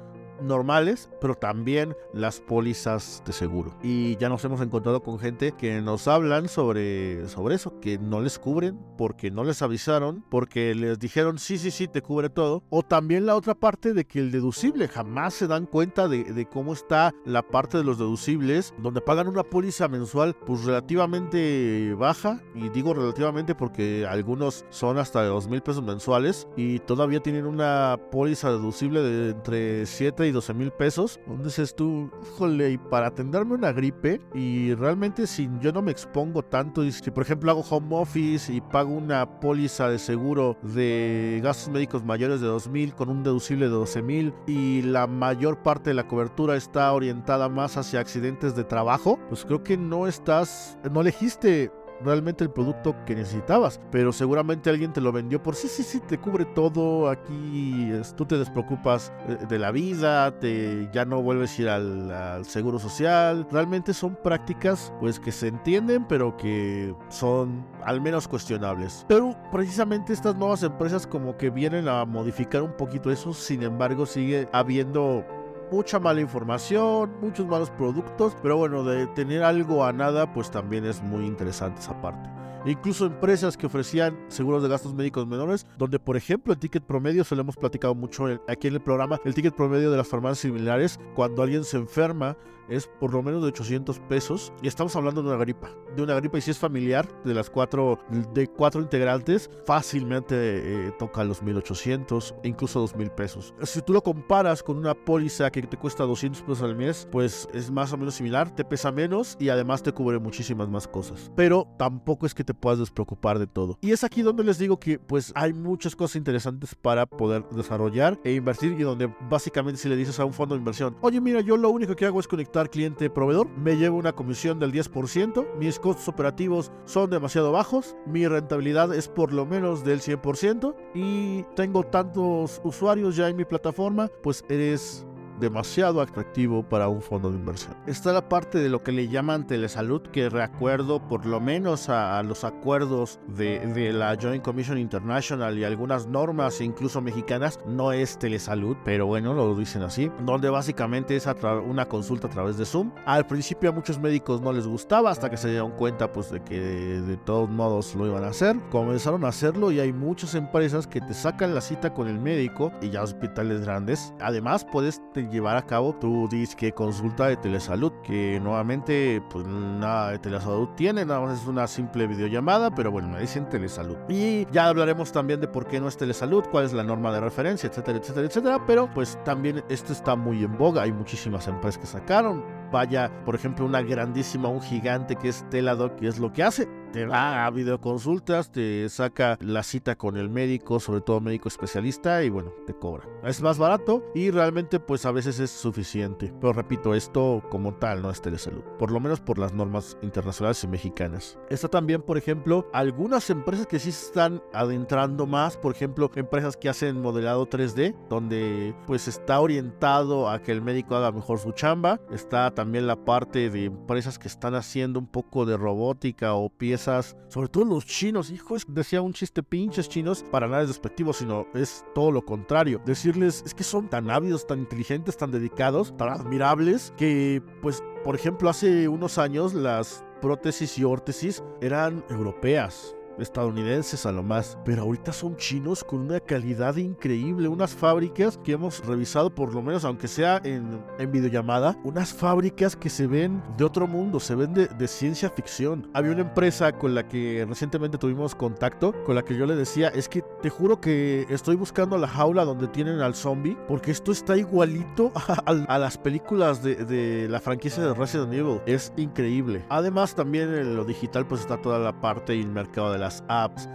normales, 0.42 1.08
pero 1.20 1.34
también 1.34 1.94
las 2.12 2.40
pólizas 2.40 3.22
de 3.26 3.32
seguro. 3.32 3.76
Y 3.82 4.16
ya 4.16 4.28
nos 4.28 4.44
hemos 4.44 4.60
encontrado 4.60 5.02
con 5.02 5.18
gente 5.18 5.52
que 5.52 5.80
nos 5.80 6.08
hablan 6.08 6.48
sobre, 6.48 7.28
sobre 7.28 7.54
eso, 7.54 7.80
que 7.80 7.98
no 7.98 8.20
les 8.20 8.38
cubren 8.38 8.78
porque 8.96 9.30
no 9.30 9.44
les 9.44 9.62
avisaron, 9.62 10.24
porque 10.30 10.74
les 10.74 10.98
dijeron 10.98 11.38
sí, 11.38 11.58
sí, 11.58 11.70
sí, 11.70 11.88
te 11.88 12.02
cubre 12.02 12.30
todo. 12.30 12.62
O 12.70 12.82
también 12.82 13.26
la 13.26 13.36
otra 13.36 13.54
parte 13.54 13.94
de 13.94 14.04
que 14.04 14.18
el 14.18 14.30
deducible 14.30 14.88
jamás 14.88 15.34
se 15.34 15.46
dan 15.46 15.66
cuenta 15.66 16.08
de, 16.08 16.46
cómo 16.52 16.72
está 16.72 17.14
la 17.24 17.42
parte 17.42 17.78
de 17.78 17.84
los 17.84 17.98
deducibles, 17.98 18.74
donde 18.78 19.00
pagan 19.00 19.28
una 19.28 19.42
póliza 19.42 19.88
mensual 19.88 20.34
pues 20.46 20.64
relativamente 20.64 21.94
baja. 21.94 22.40
Y 22.54 22.68
digo 22.68 22.94
relativamente 22.94 23.54
porque 23.54 24.06
algunos 24.08 24.64
son 24.70 24.98
hasta 24.98 25.22
de 25.22 25.32
mil 25.48 25.62
pesos 25.62 25.82
mensuales 25.82 26.46
y 26.56 26.78
todavía 26.80 27.20
tienen 27.20 27.46
una 27.46 27.98
póliza 28.10 28.50
deducible 28.50 29.00
de 29.00 29.30
entre 29.30 29.86
7 29.86 30.28
y 30.28 30.31
12 30.32 30.54
mil 30.54 30.70
pesos. 30.70 31.20
Dices 31.44 31.74
tú, 31.74 32.10
híjole, 32.22 32.70
y 32.70 32.78
para 32.78 33.08
atenderme 33.08 33.54
una 33.54 33.72
gripe 33.72 34.20
y 34.34 34.74
realmente 34.74 35.26
si 35.26 35.48
yo 35.60 35.72
no 35.72 35.82
me 35.82 35.92
expongo 35.92 36.42
tanto, 36.42 36.84
y 36.84 36.92
si 36.92 37.10
por 37.10 37.22
ejemplo 37.22 37.50
hago 37.50 37.64
home 37.68 37.96
office 37.96 38.52
y 38.52 38.60
pago 38.60 38.92
una 38.92 39.40
póliza 39.40 39.88
de 39.88 39.98
seguro 39.98 40.56
de 40.62 41.40
gastos 41.42 41.68
médicos 41.72 42.04
mayores 42.04 42.40
de 42.40 42.46
2 42.46 42.68
mil 42.68 42.94
con 42.94 43.08
un 43.08 43.22
deducible 43.22 43.66
de 43.66 43.72
12 43.72 44.02
mil 44.02 44.34
y 44.46 44.82
la 44.82 45.06
mayor 45.06 45.62
parte 45.62 45.90
de 45.90 45.94
la 45.94 46.06
cobertura 46.06 46.56
está 46.56 46.92
orientada 46.92 47.48
más 47.48 47.76
hacia 47.76 48.00
accidentes 48.00 48.54
de 48.54 48.64
trabajo, 48.64 49.18
pues 49.28 49.44
creo 49.44 49.62
que 49.62 49.76
no 49.76 50.06
estás, 50.06 50.78
no 50.90 51.00
elegiste 51.00 51.70
realmente 52.04 52.44
el 52.44 52.50
producto 52.50 52.94
que 53.06 53.14
necesitabas, 53.14 53.80
pero 53.90 54.12
seguramente 54.12 54.70
alguien 54.70 54.92
te 54.92 55.00
lo 55.00 55.12
vendió 55.12 55.42
por 55.42 55.54
sí, 55.54 55.68
sí, 55.68 55.82
sí, 55.82 56.00
te 56.00 56.18
cubre 56.18 56.44
todo, 56.44 57.08
aquí 57.08 57.90
tú 58.16 58.24
te 58.24 58.38
despreocupas 58.38 59.12
eh, 59.28 59.38
de 59.48 59.58
la 59.58 59.70
vida, 59.70 60.38
te, 60.38 60.88
ya 60.92 61.04
no 61.04 61.22
vuelves 61.22 61.58
a 61.58 61.62
ir 61.62 61.68
al, 61.68 62.10
al 62.10 62.44
seguro 62.44 62.78
social, 62.78 63.46
realmente 63.50 63.94
son 63.94 64.16
prácticas 64.22 64.92
pues 65.00 65.20
que 65.20 65.32
se 65.32 65.48
entienden, 65.48 66.06
pero 66.06 66.36
que 66.36 66.94
son 67.08 67.66
al 67.84 68.00
menos 68.00 68.28
cuestionables. 68.28 69.04
Pero 69.08 69.36
precisamente 69.50 70.12
estas 70.12 70.36
nuevas 70.36 70.62
empresas 70.62 71.06
como 71.06 71.36
que 71.36 71.50
vienen 71.50 71.88
a 71.88 72.04
modificar 72.04 72.62
un 72.62 72.76
poquito 72.76 73.10
eso, 73.10 73.32
sin 73.32 73.62
embargo 73.62 74.06
sigue 74.06 74.48
habiendo 74.52 75.24
mucha 75.72 75.98
mala 75.98 76.20
información, 76.20 77.16
muchos 77.22 77.46
malos 77.46 77.70
productos, 77.70 78.36
pero 78.42 78.58
bueno, 78.58 78.84
de 78.84 79.06
tener 79.06 79.42
algo 79.42 79.86
a 79.86 79.92
nada, 79.94 80.30
pues 80.30 80.50
también 80.50 80.84
es 80.84 81.02
muy 81.02 81.24
interesante 81.24 81.80
esa 81.80 81.98
parte. 82.02 82.41
Incluso 82.64 83.06
empresas 83.06 83.56
que 83.56 83.66
ofrecían 83.66 84.18
seguros 84.28 84.62
de 84.62 84.68
gastos 84.68 84.94
médicos 84.94 85.26
menores, 85.26 85.66
donde 85.78 85.98
por 85.98 86.16
ejemplo 86.16 86.52
el 86.52 86.58
ticket 86.58 86.84
promedio, 86.84 87.24
se 87.24 87.34
lo 87.34 87.42
hemos 87.42 87.56
platicado 87.56 87.94
mucho 87.94 88.26
aquí 88.48 88.68
en 88.68 88.74
el 88.74 88.80
programa, 88.80 89.20
el 89.24 89.34
ticket 89.34 89.54
promedio 89.54 89.90
de 89.90 89.96
las 89.96 90.06
farmacias 90.06 90.38
similares, 90.38 91.00
cuando 91.14 91.42
alguien 91.42 91.64
se 91.64 91.76
enferma, 91.76 92.36
es 92.68 92.86
por 92.86 93.12
lo 93.12 93.22
menos 93.22 93.42
de 93.42 93.48
800 93.48 93.98
pesos 94.00 94.52
y 94.62 94.68
estamos 94.68 94.94
hablando 94.96 95.22
de 95.22 95.28
una 95.28 95.38
gripa, 95.38 95.70
de 95.94 96.02
una 96.02 96.14
gripa 96.14 96.38
y 96.38 96.40
si 96.40 96.50
es 96.50 96.58
familiar 96.58 97.06
de 97.24 97.34
las 97.34 97.50
cuatro 97.50 97.98
de 98.32 98.46
cuatro 98.46 98.80
integrantes 98.80 99.50
fácilmente 99.66 100.34
eh, 100.36 100.92
toca 100.98 101.24
los 101.24 101.42
1800 101.42 102.34
e 102.42 102.48
incluso 102.48 102.80
2000 102.80 103.10
pesos. 103.10 103.54
Si 103.62 103.82
tú 103.82 103.92
lo 103.92 104.02
comparas 104.02 104.62
con 104.62 104.78
una 104.78 104.94
póliza 104.94 105.50
que 105.50 105.62
te 105.62 105.76
cuesta 105.76 106.04
200 106.04 106.42
pesos 106.42 106.62
al 106.62 106.76
mes, 106.76 107.08
pues 107.10 107.48
es 107.52 107.70
más 107.70 107.92
o 107.92 107.96
menos 107.96 108.14
similar, 108.14 108.54
te 108.54 108.64
pesa 108.64 108.92
menos 108.92 109.36
y 109.38 109.48
además 109.48 109.82
te 109.82 109.92
cubre 109.92 110.18
muchísimas 110.18 110.68
más 110.68 110.88
cosas. 110.88 111.30
Pero 111.36 111.68
tampoco 111.78 112.26
es 112.26 112.34
que 112.34 112.44
te 112.44 112.51
puedas 112.54 112.78
despreocupar 112.78 113.38
de 113.38 113.46
todo. 113.46 113.78
Y 113.80 113.92
es 113.92 114.04
aquí 114.04 114.22
donde 114.22 114.44
les 114.44 114.58
digo 114.58 114.78
que 114.78 114.98
pues 114.98 115.32
hay 115.34 115.52
muchas 115.52 115.96
cosas 115.96 116.16
interesantes 116.16 116.74
para 116.74 117.06
poder 117.06 117.44
desarrollar 117.50 118.18
e 118.24 118.34
invertir 118.34 118.72
y 118.72 118.82
donde 118.82 119.12
básicamente 119.28 119.80
si 119.80 119.88
le 119.88 119.96
dices 119.96 120.18
a 120.20 120.24
un 120.24 120.32
fondo 120.32 120.54
de 120.54 120.60
inversión, 120.60 120.96
oye 121.00 121.20
mira, 121.20 121.40
yo 121.40 121.56
lo 121.56 121.70
único 121.70 121.96
que 121.96 122.06
hago 122.06 122.20
es 122.20 122.28
conectar 122.28 122.70
cliente 122.70 123.10
proveedor, 123.10 123.48
me 123.50 123.76
llevo 123.76 123.98
una 123.98 124.12
comisión 124.12 124.58
del 124.58 124.72
10%, 124.72 125.56
mis 125.58 125.78
costos 125.78 126.08
operativos 126.08 126.72
son 126.84 127.10
demasiado 127.10 127.52
bajos, 127.52 127.96
mi 128.06 128.26
rentabilidad 128.26 128.94
es 128.94 129.08
por 129.08 129.32
lo 129.32 129.46
menos 129.46 129.84
del 129.84 130.00
100% 130.00 130.74
y 130.94 131.42
tengo 131.54 131.84
tantos 131.84 132.60
usuarios 132.64 133.16
ya 133.16 133.28
en 133.28 133.36
mi 133.36 133.44
plataforma, 133.44 134.08
pues 134.22 134.44
eres 134.48 135.06
demasiado 135.40 136.00
atractivo 136.00 136.62
para 136.62 136.88
un 136.88 137.02
fondo 137.02 137.30
de 137.30 137.38
inversión. 137.38 137.74
Está 137.86 138.12
la 138.12 138.28
parte 138.28 138.58
de 138.58 138.68
lo 138.68 138.82
que 138.82 138.92
le 138.92 139.08
llaman 139.08 139.46
telesalud, 139.46 140.02
que 140.02 140.28
recuerdo 140.28 141.06
por 141.08 141.26
lo 141.26 141.40
menos 141.40 141.88
a, 141.88 142.22
los 142.22 142.44
acuerdos 142.44 143.18
de, 143.26 143.58
de, 143.58 143.92
la 143.92 144.16
Joint 144.20 144.42
Commission 144.42 144.78
International 144.78 145.58
y 145.58 145.64
algunas 145.64 146.06
normas, 146.06 146.60
incluso 146.60 147.00
mexicanas, 147.00 147.58
no 147.66 147.92
es 147.92 148.18
telesalud, 148.18 148.76
pero 148.84 149.06
bueno, 149.06 149.34
lo 149.34 149.54
dicen 149.54 149.82
así, 149.82 150.10
donde 150.24 150.50
básicamente 150.50 151.16
es 151.16 151.26
una 151.66 151.86
consulta 151.86 152.26
a 152.26 152.30
través 152.30 152.56
de 152.56 152.64
Zoom. 152.64 152.92
Al 153.04 153.26
principio 153.26 153.70
a 153.70 153.72
muchos 153.72 153.98
médicos 153.98 154.40
no 154.40 154.52
les 154.52 154.66
gustaba 154.66 155.10
hasta 155.10 155.30
que 155.30 155.36
se 155.36 155.50
dieron 155.50 155.72
cuenta 155.72 156.12
pues 156.12 156.30
de 156.30 156.42
que 156.42 156.60
de 156.60 157.16
todos 157.16 157.48
modos 157.48 157.94
lo 157.94 158.06
iban 158.06 158.24
a 158.24 158.28
hacer. 158.28 158.56
Comenzaron 158.70 159.24
a 159.24 159.28
hacerlo 159.28 159.72
y 159.72 159.80
hay 159.80 159.92
muchas 159.92 160.34
empresas 160.34 160.86
que 160.86 161.00
te 161.00 161.14
sacan 161.14 161.54
la 161.54 161.60
cita 161.60 161.94
con 161.94 162.08
el 162.08 162.18
médico 162.18 162.72
y 162.80 162.90
ya 162.90 163.02
hospitales 163.02 163.62
grandes. 163.62 164.12
Además 164.20 164.64
puedes 164.70 165.00
llevar 165.30 165.56
a 165.56 165.62
cabo 165.66 165.94
tu 165.94 166.28
disque 166.28 166.72
consulta 166.72 167.26
de 167.26 167.36
telesalud, 167.36 167.92
que 168.02 168.40
nuevamente 168.40 169.22
pues 169.30 169.46
nada 169.46 170.10
de 170.10 170.18
telesalud 170.18 170.68
tiene, 170.76 171.04
nada 171.04 171.20
más 171.20 171.40
es 171.40 171.46
una 171.46 171.66
simple 171.66 172.06
videollamada, 172.06 172.74
pero 172.74 172.90
bueno, 172.90 173.08
me 173.08 173.20
dicen 173.20 173.48
telesalud. 173.48 173.96
Y 174.08 174.46
ya 174.52 174.68
hablaremos 174.68 175.12
también 175.12 175.40
de 175.40 175.48
por 175.48 175.66
qué 175.66 175.80
no 175.80 175.88
es 175.88 175.96
telesalud, 175.96 176.44
cuál 176.50 176.64
es 176.64 176.72
la 176.72 176.84
norma 176.84 177.12
de 177.12 177.20
referencia, 177.20 177.68
etcétera, 177.68 177.98
etcétera, 177.98 178.26
etcétera, 178.26 178.66
pero 178.66 178.90
pues 178.92 179.18
también 179.24 179.62
esto 179.68 179.92
está 179.92 180.16
muy 180.16 180.44
en 180.44 180.56
boga, 180.56 180.82
hay 180.82 180.92
muchísimas 180.92 181.48
empresas 181.48 181.78
que 181.78 181.86
sacaron. 181.86 182.61
Vaya, 182.72 183.12
por 183.24 183.34
ejemplo, 183.34 183.66
una 183.66 183.82
grandísima, 183.82 184.48
un 184.48 184.62
gigante 184.62 185.16
que 185.16 185.28
es 185.28 185.48
Teladoc, 185.50 185.96
que 185.96 186.08
es 186.08 186.18
lo 186.18 186.32
que 186.32 186.42
hace 186.42 186.66
te 186.92 187.06
da 187.06 187.46
a 187.46 187.50
videoconsultas, 187.50 188.52
te 188.52 188.88
saca 188.88 189.38
la 189.40 189.62
cita 189.62 189.96
con 189.96 190.16
el 190.16 190.28
médico, 190.28 190.78
sobre 190.78 191.00
todo 191.00 191.20
médico 191.20 191.48
especialista, 191.48 192.22
y 192.22 192.28
bueno, 192.28 192.52
te 192.66 192.74
cobra. 192.74 193.08
Es 193.24 193.40
más 193.40 193.58
barato 193.58 194.04
y 194.14 194.30
realmente 194.30 194.78
pues 194.78 195.06
a 195.06 195.12
veces 195.12 195.40
es 195.40 195.50
suficiente. 195.50 196.32
Pero 196.40 196.52
repito, 196.52 196.94
esto 196.94 197.42
como 197.50 197.74
tal 197.74 198.02
no 198.02 198.10
es 198.10 198.20
telesalud, 198.20 198.62
por 198.78 198.90
lo 198.90 199.00
menos 199.00 199.20
por 199.20 199.38
las 199.38 199.54
normas 199.54 199.96
internacionales 200.02 200.62
y 200.64 200.68
mexicanas. 200.68 201.38
Está 201.48 201.68
también, 201.68 202.02
por 202.02 202.18
ejemplo, 202.18 202.68
algunas 202.72 203.30
empresas 203.30 203.66
que 203.66 203.78
sí 203.78 203.88
están 203.88 204.42
adentrando 204.52 205.26
más, 205.26 205.56
por 205.56 205.74
ejemplo, 205.74 206.10
empresas 206.14 206.56
que 206.56 206.68
hacen 206.68 207.00
modelado 207.00 207.48
3D, 207.48 207.96
donde 208.10 208.74
pues 208.86 209.08
está 209.08 209.40
orientado 209.40 210.28
a 210.28 210.42
que 210.42 210.52
el 210.52 210.60
médico 210.60 210.94
haga 210.94 211.10
mejor 211.10 211.38
su 211.38 211.52
chamba. 211.52 212.00
Está 212.10 212.52
también 212.62 212.86
la 212.86 213.04
parte 213.04 213.50
de 213.50 213.64
empresas 213.64 214.20
que 214.20 214.28
están 214.28 214.54
haciendo 214.54 215.00
un 215.00 215.08
poco 215.08 215.44
de 215.44 215.56
robótica 215.56 216.34
o 216.34 216.48
piezas 216.48 217.16
sobre 217.26 217.48
todo 217.48 217.64
los 217.64 217.86
chinos, 217.86 218.30
hijos, 218.30 218.64
decía 218.68 219.02
un 219.02 219.12
chiste 219.12 219.42
pinches 219.42 219.88
chinos, 219.88 220.24
para 220.30 220.46
nada 220.46 220.62
es 220.62 220.68
despectivo, 220.68 221.12
sino 221.12 221.48
es 221.54 221.84
todo 221.92 222.12
lo 222.12 222.24
contrario. 222.24 222.80
Decirles, 222.86 223.42
es 223.44 223.52
que 223.52 223.64
son 223.64 223.88
tan 223.88 224.12
ávidos, 224.12 224.46
tan 224.46 224.60
inteligentes, 224.60 225.16
tan 225.16 225.32
dedicados, 225.32 225.92
tan 225.96 226.10
admirables, 226.10 226.94
que 226.96 227.42
pues, 227.62 227.82
por 228.04 228.14
ejemplo, 228.14 228.48
hace 228.48 228.86
unos 228.86 229.18
años 229.18 229.54
las 229.54 230.04
prótesis 230.20 230.78
y 230.78 230.84
órtesis 230.84 231.42
eran 231.60 232.04
europeas 232.10 232.94
estadounidenses 233.18 234.06
a 234.06 234.12
lo 234.12 234.22
más, 234.22 234.58
pero 234.64 234.82
ahorita 234.82 235.12
son 235.12 235.36
chinos 235.36 235.84
con 235.84 236.00
una 236.00 236.20
calidad 236.20 236.76
increíble, 236.76 237.48
unas 237.48 237.74
fábricas 237.74 238.38
que 238.38 238.52
hemos 238.52 238.84
revisado 238.84 239.34
por 239.34 239.54
lo 239.54 239.62
menos, 239.62 239.84
aunque 239.84 240.08
sea 240.08 240.40
en, 240.44 240.82
en 240.98 241.12
videollamada, 241.12 241.78
unas 241.84 242.12
fábricas 242.12 242.76
que 242.76 242.90
se 242.90 243.06
ven 243.06 243.42
de 243.56 243.64
otro 243.64 243.86
mundo, 243.86 244.20
se 244.20 244.34
ven 244.34 244.54
de, 244.54 244.66
de, 244.66 244.88
ciencia 244.88 245.30
ficción. 245.30 245.90
Había 245.94 246.12
una 246.12 246.22
empresa 246.22 246.72
con 246.72 246.94
la 246.94 247.08
que 247.08 247.44
recientemente 247.48 247.98
tuvimos 247.98 248.34
contacto, 248.34 248.94
con 249.04 249.14
la 249.14 249.22
que 249.22 249.36
yo 249.36 249.46
le 249.46 249.56
decía, 249.56 249.88
es 249.88 250.08
que 250.08 250.24
te 250.42 250.50
juro 250.50 250.80
que 250.80 251.24
estoy 251.30 251.54
buscando 251.54 251.96
la 251.96 252.08
jaula 252.08 252.44
donde 252.44 252.66
tienen 252.66 253.00
al 253.00 253.14
zombie, 253.14 253.56
porque 253.68 253.92
esto 253.92 254.10
está 254.10 254.36
igualito 254.36 255.12
a, 255.46 255.78
las 255.78 255.96
películas 255.96 256.62
de, 256.62 256.84
de, 256.84 257.28
la 257.28 257.40
franquicia 257.40 257.82
de 257.82 257.94
Resident 257.94 258.32
Evil. 258.32 258.60
Es 258.66 258.92
increíble. 258.96 259.64
Además, 259.68 260.14
también 260.14 260.52
en 260.52 260.76
lo 260.76 260.84
digital, 260.84 261.26
pues 261.26 261.42
está 261.42 261.62
toda 261.62 261.78
la 261.78 262.00
parte 262.00 262.34
y 262.34 262.40
el 262.40 262.48
mercado 262.48 262.92
de 262.92 262.98
las 262.98 263.22
apps 263.28 263.68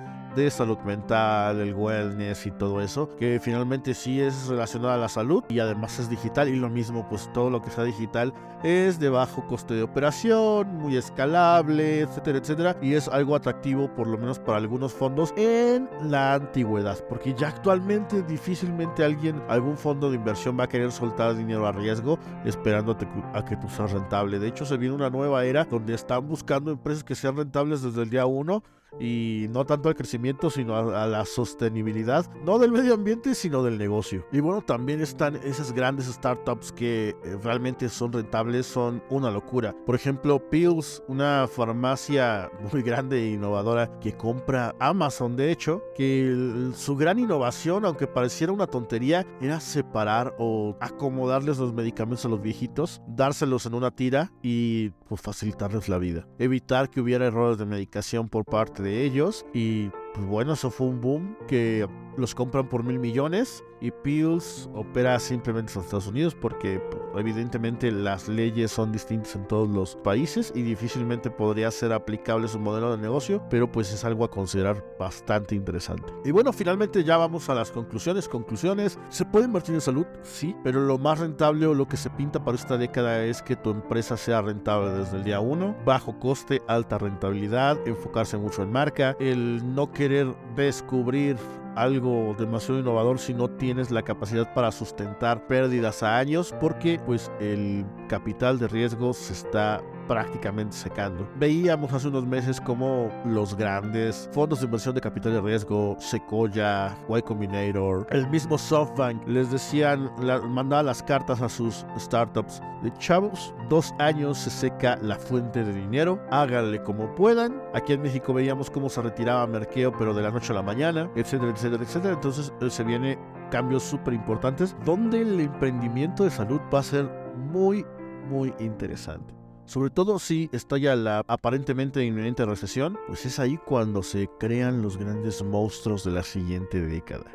de 0.44 0.52
salud 0.52 0.78
mental, 0.86 1.60
el 1.60 1.74
wellness 1.74 2.46
y 2.46 2.52
todo 2.52 2.80
eso, 2.82 3.16
que 3.16 3.40
finalmente 3.42 3.94
sí 3.94 4.22
es 4.22 4.48
relacionado 4.48 4.94
a 4.94 4.98
la 4.98 5.10
salud 5.10 5.44
y 5.50 5.60
además 5.60 5.98
es 6.00 6.10
digital 6.10 6.48
y 6.48 6.56
lo 6.56 6.70
mismo, 6.70 7.08
pues 7.10 7.32
todo 7.34 7.50
lo 7.50 7.62
que 7.62 7.72
sea 7.72 7.84
digital 7.84 8.34
es 8.64 9.00
de 9.00 9.10
bajo 9.10 9.46
coste 9.48 9.74
de 9.74 9.84
operación, 9.84 10.76
muy 10.78 10.96
escalable, 10.96 12.02
etcétera, 12.02 12.38
etcétera, 12.38 12.78
y 12.82 12.94
es 12.94 13.08
algo 13.08 13.36
atractivo 13.36 13.94
por 13.96 14.08
lo 14.08 14.18
menos 14.18 14.40
para 14.40 14.60
algunos 14.60 14.94
fondos 14.94 15.34
en 15.38 15.90
la 16.04 16.36
antigüedad, 16.36 17.04
porque 17.10 17.34
ya 17.34 17.48
actualmente 17.48 18.22
difícilmente 18.22 19.04
alguien, 19.04 19.42
algún 19.48 19.78
fondo 19.78 20.10
de 20.10 20.18
inversión 20.18 20.58
va 20.60 20.66
a 20.66 20.70
querer 20.70 20.92
soltar 20.92 21.36
dinero 21.36 21.66
a 21.66 21.72
riesgo 21.72 22.20
esperándote 22.46 23.08
a 23.34 23.44
que 23.44 23.58
tú 23.58 23.68
seas 23.70 23.92
rentable. 23.92 24.40
De 24.40 24.48
hecho, 24.48 24.66
se 24.66 24.78
viene 24.78 24.96
una 24.96 25.10
nueva 25.10 25.46
era 25.46 25.66
donde 25.66 25.94
están 25.94 26.28
buscando 26.28 26.72
empresas 26.72 27.04
que 27.04 27.16
sean 27.16 27.38
rentables 27.38 27.82
desde 27.82 28.04
el 28.04 28.10
día 28.10 28.26
uno 28.26 28.64
y 29.00 29.48
no 29.50 29.66
tanto 29.66 29.90
al 29.90 29.96
crecimiento, 29.96 30.50
sino 30.50 30.76
a, 30.76 31.08
la 31.08 31.26
sostenibilidad, 31.26 32.26
no 32.44 32.60
del 32.60 32.72
medio 32.72 32.94
ambiente, 32.94 33.36
sino 33.36 33.64
del 33.64 33.78
negocio. 33.78 34.26
Y 34.32 34.40
bueno, 34.40 34.62
también 34.62 35.02
están 35.02 35.36
esas 35.38 35.72
grandes 35.72 36.08
startups 36.08 36.72
que 36.72 37.10
eh, 37.10 37.38
realmente 37.44 37.90
son 37.90 38.12
rentables, 38.12 38.66
son 38.66 39.04
una 39.10 39.32
locura. 39.32 39.76
Por 39.86 39.96
ejemplo, 39.96 40.50
Pills, 40.50 41.04
una 41.08 41.48
farmacia 41.48 42.50
muy 42.72 42.82
grande 42.82 43.24
e 43.24 43.34
innovadora 43.34 44.00
que 44.00 44.14
compra 44.14 44.76
Amazon, 44.80 45.36
de 45.36 45.52
hecho, 45.52 45.84
que 45.96 46.72
su 46.76 46.96
gran 46.96 47.20
innovación, 47.20 47.86
aunque 47.86 48.08
pareciera 48.08 48.54
una 48.54 48.68
tontería, 48.68 49.26
era 49.42 49.60
separar 49.60 50.36
o 50.38 50.76
acomodarles 50.80 51.58
los 51.58 51.74
medicamentos 51.74 52.26
a 52.26 52.30
los 52.30 52.42
viejitos, 52.42 53.02
dárselos 53.08 53.66
en 53.66 53.74
una 53.74 53.92
tira 53.92 54.32
y 54.42 54.90
pues, 55.08 55.22
facilitarles 55.22 55.90
la 55.90 55.98
vida. 55.98 56.28
Evitar 56.40 56.90
que 56.90 57.02
hubiera 57.02 57.28
errores 57.28 57.58
de 57.58 57.66
medicación 57.66 58.30
por 58.30 58.46
parte 58.46 58.77
de 58.84 59.04
ellos 59.04 59.46
y 59.54 59.90
pues 60.14 60.26
bueno, 60.26 60.54
eso 60.54 60.70
fue 60.70 60.88
un 60.88 61.02
boom 61.02 61.38
que 61.48 61.88
los 62.18 62.36
compran 62.36 62.68
por 62.68 62.84
mil 62.84 63.00
millones 63.00 63.64
y 63.80 63.92
Pills 63.92 64.70
opera 64.74 65.20
simplemente 65.20 65.72
en 65.74 65.82
Estados 65.82 66.08
Unidos 66.08 66.36
porque 66.36 66.82
evidentemente 67.16 67.92
las 67.92 68.28
leyes 68.28 68.72
son 68.72 68.92
distintas 68.92 69.36
en 69.36 69.48
todos 69.48 69.70
los 69.70 69.96
países 69.96 70.52
y 70.56 70.64
difícilmente 70.64 71.30
podría 71.30 71.70
ser 71.72 71.94
aplicable 71.94 72.48
su 72.48 72.60
modelo 72.60 72.96
de 72.96 73.02
negocio, 73.02 73.44
pero 73.50 73.72
pues 73.72 73.94
es 73.94 74.04
algo 74.04 74.26
a 74.26 74.32
considerar 74.32 74.84
bastante 75.00 75.56
interesante. 75.56 76.12
Y 76.26 76.32
bueno, 76.32 76.52
finalmente 76.52 77.04
ya 77.04 77.18
vamos 77.18 77.50
a 77.50 77.56
las 77.56 77.72
conclusiones. 77.72 78.28
Conclusiones, 78.28 79.00
¿se 79.10 79.26
puede 79.26 79.46
invertir 79.46 79.76
en 79.76 79.82
salud? 79.82 80.06
Sí, 80.24 80.56
pero 80.64 80.82
lo 80.82 80.98
más 80.98 81.20
rentable 81.20 81.68
o 81.68 81.74
lo 81.74 81.88
que 81.88 81.98
se 81.98 82.10
pinta 82.10 82.44
para 82.44 82.58
esta 82.58 82.78
década 82.78 83.24
es 83.24 83.42
que 83.42 83.56
tu 83.56 83.70
empresa 83.70 84.18
sea 84.18 84.42
rentable 84.42 84.92
desde 84.92 85.18
el 85.18 85.24
día 85.24 85.40
1, 85.40 85.78
bajo 85.86 86.18
coste, 86.20 86.62
alta 86.68 86.98
rentabilidad, 86.98 87.78
enfocarse 87.88 88.38
mucho 88.38 88.64
en 88.64 88.72
marca, 88.72 89.16
el 89.20 89.76
no 89.76 89.92
querer 89.92 90.36
descubrir 90.56 91.38
algo 91.78 92.36
demasiado 92.38 92.80
innovador 92.80 93.20
si 93.20 93.34
no 93.34 93.50
tienes 93.50 93.92
la 93.92 94.02
capacidad 94.02 94.54
para 94.54 94.72
sustentar 94.72 95.46
pérdidas 95.48 96.02
a 96.04 96.18
años 96.18 96.54
porque 96.60 97.00
pues 97.06 97.32
el 97.40 97.86
capital 98.10 98.58
de 98.58 98.68
riesgo 98.68 99.14
se 99.14 99.34
está 99.34 99.82
prácticamente 100.08 100.76
secando. 100.76 101.28
Veíamos 101.38 101.92
hace 101.94 102.08
unos 102.08 102.26
meses 102.26 102.60
como 102.62 103.12
los 103.26 103.56
grandes 103.56 104.30
fondos 104.32 104.60
de 104.60 104.66
inversión 104.66 104.96
de 104.96 105.02
capital 105.02 105.34
de 105.34 105.42
riesgo, 105.42 105.96
Sequoia, 106.00 106.98
Y 107.10 107.22
Combinator, 107.22 108.08
el 108.10 108.28
mismo 108.30 108.58
SoftBank, 108.58 109.28
les 109.28 109.52
decían, 109.52 110.12
la, 110.22 110.40
mandaba 110.40 110.84
las 110.84 111.04
cartas 111.04 111.42
a 111.42 111.50
sus 111.50 111.86
startups 111.98 112.62
de 112.84 112.94
chavos, 112.94 113.54
dos 113.70 113.94
años 114.00 114.38
se 114.38 114.50
seca 114.50 114.98
la 115.02 115.18
fuente 115.18 115.64
de 115.64 115.74
dinero, 115.74 116.22
háganle 116.32 116.82
como 116.84 117.14
puedan. 117.16 117.62
Aquí 117.74 117.94
en 117.94 118.02
México 118.02 118.34
veíamos 118.34 118.70
cómo 118.70 118.90
se 118.90 119.02
retiraba 119.02 119.48
Merkeo, 119.48 119.92
pero 119.98 120.14
de 120.14 120.22
la 120.22 120.32
noche 120.32 120.52
a 120.52 120.56
la 120.56 120.64
mañana, 120.64 121.10
etcétera, 121.16 121.52
etcétera, 121.52 121.84
etcétera. 121.84 122.14
Entonces 122.14 122.54
eh, 122.62 122.70
se 122.70 122.84
viene 122.84 123.18
cambios 123.52 123.84
súper 123.84 124.14
importantes 124.14 124.76
donde 124.86 125.22
el 125.22 125.40
emprendimiento 125.40 126.24
de 126.24 126.32
salud 126.32 126.60
va 126.74 126.80
a 126.80 126.84
ser 126.84 127.10
muy, 127.36 127.86
muy 128.30 128.54
interesante. 128.60 129.37
Sobre 129.68 129.90
todo 129.90 130.18
si 130.18 130.50
estalla 130.54 130.96
la 130.96 131.24
aparentemente 131.28 132.04
inminente 132.04 132.46
recesión, 132.46 132.98
pues 133.06 133.26
es 133.26 133.38
ahí 133.38 133.58
cuando 133.58 134.02
se 134.02 134.30
crean 134.40 134.82
los 134.82 134.96
grandes 134.96 135.44
monstruos 135.44 136.06
de 136.06 136.12
la 136.12 136.24
siguiente 136.24 136.80
década. 136.80 137.26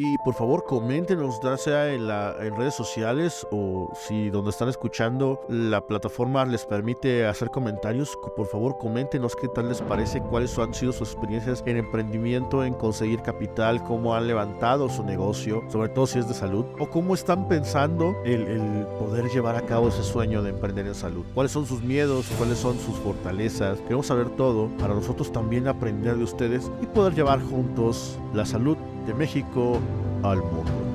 Y 0.00 0.16
por 0.18 0.32
favor, 0.34 0.62
coméntenos, 0.62 1.40
ya 1.42 1.56
sea 1.56 1.92
en, 1.92 2.06
la, 2.06 2.36
en 2.40 2.54
redes 2.54 2.74
sociales 2.74 3.44
o 3.50 3.90
si 3.96 4.30
donde 4.30 4.50
están 4.50 4.68
escuchando 4.68 5.40
la 5.48 5.84
plataforma 5.84 6.44
les 6.44 6.64
permite 6.64 7.26
hacer 7.26 7.50
comentarios. 7.50 8.16
Por 8.36 8.46
favor, 8.46 8.78
coméntenos 8.78 9.34
qué 9.34 9.48
tal 9.48 9.68
les 9.68 9.82
parece, 9.82 10.20
cuáles 10.20 10.56
han 10.56 10.72
sido 10.72 10.92
sus 10.92 11.10
experiencias 11.14 11.64
en 11.66 11.78
emprendimiento, 11.78 12.62
en 12.62 12.74
conseguir 12.74 13.22
capital, 13.22 13.82
cómo 13.82 14.14
han 14.14 14.28
levantado 14.28 14.88
su 14.88 15.02
negocio, 15.02 15.64
sobre 15.68 15.88
todo 15.88 16.06
si 16.06 16.20
es 16.20 16.28
de 16.28 16.34
salud, 16.34 16.64
o 16.78 16.88
cómo 16.88 17.14
están 17.14 17.48
pensando 17.48 18.14
el, 18.24 18.42
el 18.42 18.86
poder 19.00 19.28
llevar 19.28 19.56
a 19.56 19.62
cabo 19.62 19.88
ese 19.88 20.04
sueño 20.04 20.44
de 20.44 20.50
emprender 20.50 20.86
en 20.86 20.94
salud. 20.94 21.24
¿Cuáles 21.34 21.50
son 21.50 21.66
sus 21.66 21.82
miedos? 21.82 22.26
¿Cuáles 22.38 22.58
son 22.58 22.78
sus 22.78 22.94
fortalezas? 22.98 23.80
Queremos 23.80 24.06
saber 24.06 24.30
todo 24.30 24.68
para 24.78 24.94
nosotros 24.94 25.32
también 25.32 25.66
aprender 25.66 26.16
de 26.16 26.22
ustedes 26.22 26.70
y 26.80 26.86
poder 26.86 27.16
llevar 27.16 27.42
juntos 27.42 28.16
la 28.32 28.46
salud 28.46 28.76
de 29.08 29.14
México 29.14 29.80
al 30.22 30.36
mundo. 30.42 30.87